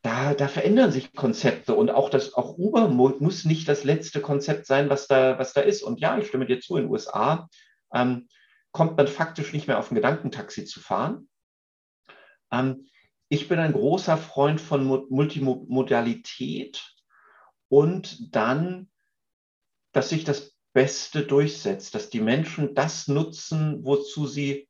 [0.01, 4.65] da, da, verändern sich Konzepte und auch das, auch Uber muss nicht das letzte Konzept
[4.65, 5.82] sein, was da, was da ist.
[5.82, 7.49] Und ja, ich stimme dir zu, in den USA
[7.93, 8.28] ähm,
[8.74, 11.30] kommt man faktisch nicht mehr auf ein Gedankentaxi zu fahren.
[12.51, 12.88] Ähm,
[13.30, 16.84] ich bin ein großer Freund von Multimodalität
[17.69, 18.91] und dann,
[19.93, 24.67] dass sich das Beste durchsetzt, dass die Menschen das nutzen, wozu sie,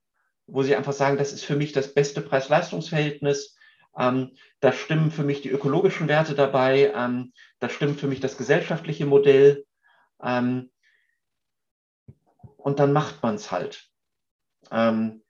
[0.47, 3.58] wo sie einfach sagen, das ist für mich das beste Preis-Leistungs-Verhältnis.
[3.97, 8.38] Ähm, da stimmen für mich die ökologischen Werte dabei, ähm, da stimmt für mich das
[8.38, 9.66] gesellschaftliche Modell.
[10.22, 10.72] Ähm,
[12.58, 13.93] und dann macht man es halt.
[14.72, 15.24] Ähm,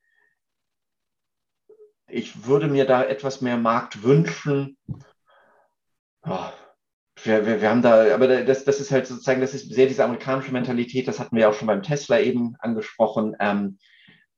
[2.07, 4.77] ich würde mir da etwas mehr Markt wünschen.
[6.25, 6.53] Ja,
[7.23, 10.03] wir, wir, wir, haben da, aber das, das ist halt sozusagen, das ist sehr diese
[10.03, 13.35] amerikanische Mentalität, das hatten wir auch schon beim Tesla eben angesprochen.
[13.39, 13.77] Ähm,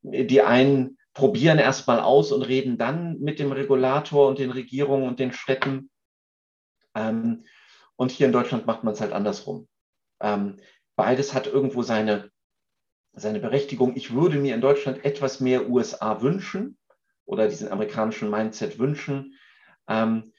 [0.02, 5.20] die einen probieren erstmal aus und reden dann mit dem Regulator und den Regierungen und
[5.20, 5.90] den Städten.
[6.94, 7.46] Ähm,
[7.96, 9.68] und hier in Deutschland macht man es halt andersrum.
[10.22, 10.58] Ähm,
[10.96, 12.30] beides hat irgendwo seine,
[13.16, 13.96] seine Berechtigung.
[13.96, 16.78] Ich würde mir in Deutschland etwas mehr USA wünschen
[17.26, 19.36] oder diesen amerikanischen Mindset wünschen.
[19.88, 20.32] Ähm,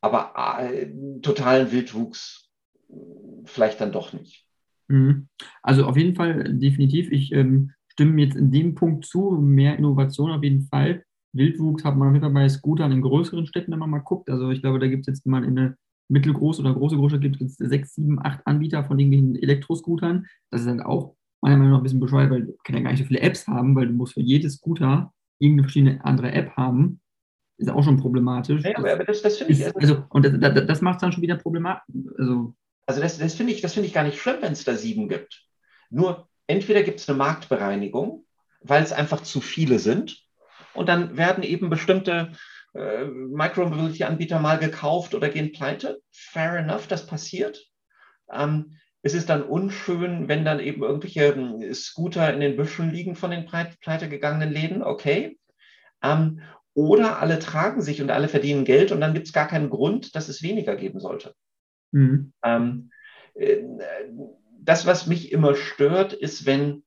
[0.00, 0.90] aber äh,
[1.22, 2.50] totalen Wildwuchs
[3.44, 4.46] vielleicht dann doch nicht.
[4.88, 5.28] Mhm.
[5.62, 7.10] Also auf jeden Fall definitiv.
[7.10, 9.32] Ich ähm, stimme jetzt in dem Punkt zu.
[9.32, 11.04] Mehr Innovation auf jeden Fall.
[11.32, 14.30] Wildwuchs hat man auf jeden Fall bei Scootern in größeren Städten, wenn man mal guckt.
[14.30, 15.76] Also ich glaube, da gibt es jetzt mal in eine
[16.08, 20.26] mittelgroße oder große Großstadt gibt es sechs, sieben, acht Anbieter von irgendwelchen Elektroscootern.
[20.50, 22.90] Das ist halt auch meiner Meinung nach ein bisschen bescheuert, weil du kannst ja gar
[22.90, 26.56] nicht so viele Apps haben, weil du musst für jedes Scooter irgendeine verschiedene andere App
[26.56, 27.00] haben,
[27.58, 28.62] ist auch schon problematisch.
[28.62, 29.64] Ja, aber das, das finde ich.
[29.64, 31.94] Also, also, und das, das, das macht es dann schon wieder problematisch.
[32.18, 32.54] Also,
[32.86, 35.44] also das, das finde ich, find ich gar nicht schlimm, wenn es da sieben gibt.
[35.90, 38.24] Nur entweder gibt es eine Marktbereinigung,
[38.60, 40.24] weil es einfach zu viele sind.
[40.74, 42.32] Und dann werden eben bestimmte
[42.74, 46.00] äh, Micromobility-Anbieter mal gekauft oder gehen pleite.
[46.12, 47.66] Fair enough, das passiert.
[48.32, 53.14] Ähm, es ist dann unschön, wenn dann eben irgendwelche ähm, Scooter in den Büschen liegen
[53.14, 55.38] von den pleite gegangenen Läden, okay.
[56.02, 56.40] Ähm,
[56.74, 60.14] oder alle tragen sich und alle verdienen Geld und dann gibt es gar keinen Grund,
[60.14, 61.34] dass es weniger geben sollte.
[61.92, 62.32] Mhm.
[62.42, 62.90] Ähm,
[63.34, 63.62] äh,
[64.60, 66.84] das, was mich immer stört, ist, wenn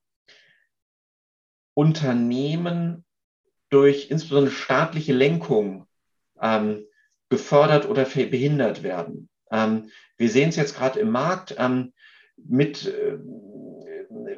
[1.74, 3.06] Unternehmen
[3.70, 5.88] durch insbesondere staatliche Lenkung
[6.40, 6.86] ähm,
[7.30, 9.30] gefördert oder behindert werden.
[9.50, 11.56] Ähm, wir sehen es jetzt gerade im Markt.
[11.58, 11.94] Ähm,
[12.38, 13.18] mit, äh,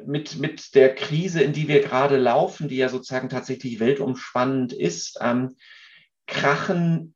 [0.06, 5.18] mit, mit der Krise, in die wir gerade laufen, die ja sozusagen tatsächlich weltumspannend ist,
[5.20, 5.56] ähm,
[6.26, 7.14] krachen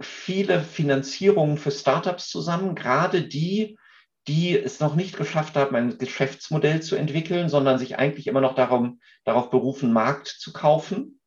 [0.00, 3.78] viele Finanzierungen für Startups zusammen, gerade die,
[4.26, 8.54] die es noch nicht geschafft haben, ein Geschäftsmodell zu entwickeln, sondern sich eigentlich immer noch
[8.54, 11.20] darum, darauf berufen, Markt zu kaufen.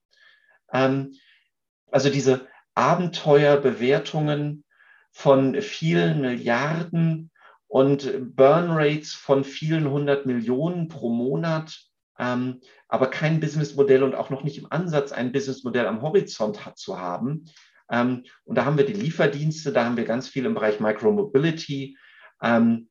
[0.71, 1.13] Ähm,
[1.91, 4.63] also diese Abenteuerbewertungen
[5.11, 7.31] von vielen Milliarden
[7.67, 11.81] und Burn Rates von vielen hundert Millionen pro Monat,
[12.17, 16.77] ähm, aber kein Businessmodell und auch noch nicht im Ansatz ein Businessmodell am Horizont hat,
[16.77, 17.45] zu haben.
[17.89, 21.97] Ähm, und da haben wir die Lieferdienste, da haben wir ganz viel im Bereich Micromobility.
[22.41, 22.89] Ähm,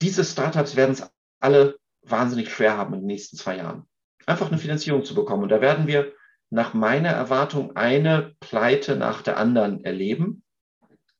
[0.00, 1.10] diese Startups werden es
[1.40, 3.84] alle wahnsinnig schwer haben in den nächsten zwei Jahren,
[4.26, 5.42] einfach eine Finanzierung zu bekommen.
[5.42, 6.12] Und da werden wir
[6.50, 10.42] nach meiner Erwartung eine Pleite nach der anderen erleben.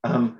[0.05, 0.39] Ähm,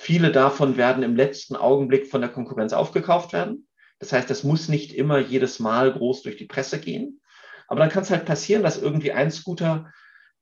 [0.00, 3.66] viele davon werden im letzten Augenblick von der Konkurrenz aufgekauft werden.
[3.98, 7.20] Das heißt, das muss nicht immer jedes Mal groß durch die Presse gehen.
[7.66, 9.92] Aber dann kann es halt passieren, dass irgendwie ein Scooter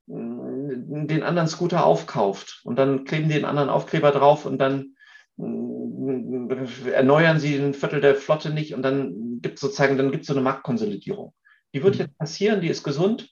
[0.09, 4.95] mm, den anderen Scooter aufkauft und dann kleben die den anderen Aufkleber drauf und dann
[5.37, 6.51] mm,
[6.93, 10.29] erneuern sie ein Viertel der Flotte nicht und dann gibt es sozusagen, dann gibt es
[10.29, 11.33] so eine Marktkonsolidierung.
[11.73, 12.03] Die wird mhm.
[12.03, 13.31] jetzt passieren, die ist gesund.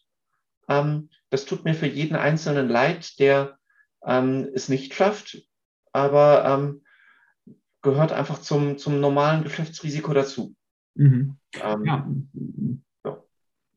[0.70, 3.58] Ähm, das tut mir für jeden Einzelnen leid, der
[4.06, 5.44] ähm, es nicht schafft,
[5.94, 6.82] aber ähm,
[7.80, 10.54] gehört einfach zum, zum normalen Geschäftsrisiko dazu.
[10.96, 11.36] Mhm.
[11.62, 12.08] Ähm, ja.
[13.04, 13.22] ja.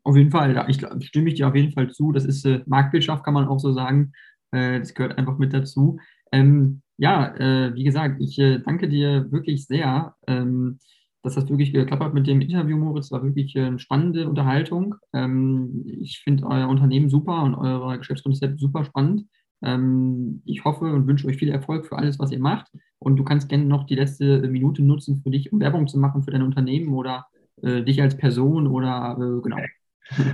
[0.04, 2.12] Auf jeden Fall, da ich, stimme ich dir auf jeden Fall zu.
[2.12, 4.14] Das ist äh, Marktwirtschaft, kann man auch so sagen.
[4.52, 6.00] Äh, das gehört einfach mit dazu.
[6.32, 10.80] Ähm, ja, äh, wie gesagt, ich äh, danke dir wirklich sehr, ähm,
[11.22, 13.12] dass das wirklich geklappt hat mit dem Interview, Moritz.
[13.12, 14.96] War wirklich äh, eine spannende Unterhaltung.
[15.14, 19.26] Ähm, ich finde euer Unternehmen super und euer Geschäftskonzept super spannend.
[19.64, 22.68] Ähm, ich hoffe und wünsche euch viel Erfolg für alles, was ihr macht.
[23.00, 26.24] Und du kannst gerne noch die letzte Minute nutzen für dich, um Werbung zu machen
[26.24, 27.28] für dein Unternehmen oder
[27.62, 29.58] äh, dich als Person oder äh, genau.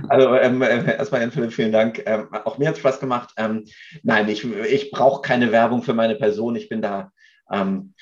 [0.08, 2.00] Also ähm, äh, erstmal Jan Philipp, vielen Dank.
[2.06, 3.32] Ähm, auch mir hat es Spaß gemacht.
[3.36, 3.64] Ähm,
[4.04, 6.54] nein, ich, ich brauche keine Werbung für meine Person.
[6.54, 7.10] Ich bin da
[7.50, 7.94] ähm,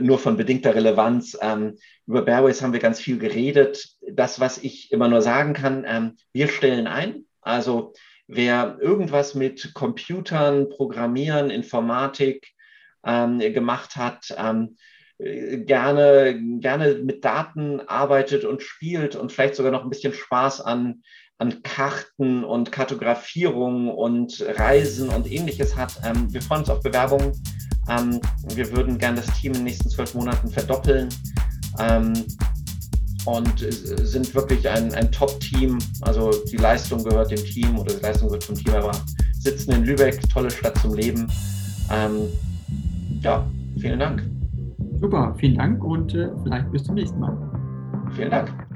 [0.00, 1.36] nur von bedingter Relevanz.
[1.42, 1.76] Ähm,
[2.06, 3.90] über Bearways haben wir ganz viel geredet.
[4.10, 7.26] Das, was ich immer nur sagen kann, wir stellen ein.
[7.42, 7.92] Also
[8.28, 12.52] wer irgendwas mit Computern, Programmieren, Informatik
[13.04, 14.76] ähm, gemacht hat, ähm,
[15.18, 21.02] gerne, gerne mit Daten arbeitet und spielt und vielleicht sogar noch ein bisschen Spaß an,
[21.38, 25.98] an Karten und Kartografierung und Reisen und ähnliches hat.
[26.04, 27.32] Ähm, wir freuen uns auf Bewerbungen.
[27.88, 28.20] Ähm,
[28.54, 31.08] wir würden gerne das Team in den nächsten zwölf Monaten verdoppeln.
[33.28, 35.78] Und sind wirklich ein, ein Top-Team.
[36.00, 38.92] Also die Leistung gehört dem Team oder die Leistung gehört zum Team, aber
[39.38, 41.30] sitzen in Lübeck, tolle Stadt zum Leben.
[41.92, 42.28] Ähm,
[43.20, 43.46] ja,
[43.78, 44.22] vielen Dank.
[44.98, 47.36] Super, vielen Dank und äh, vielleicht bis zum nächsten Mal.
[48.16, 48.67] Vielen Dank.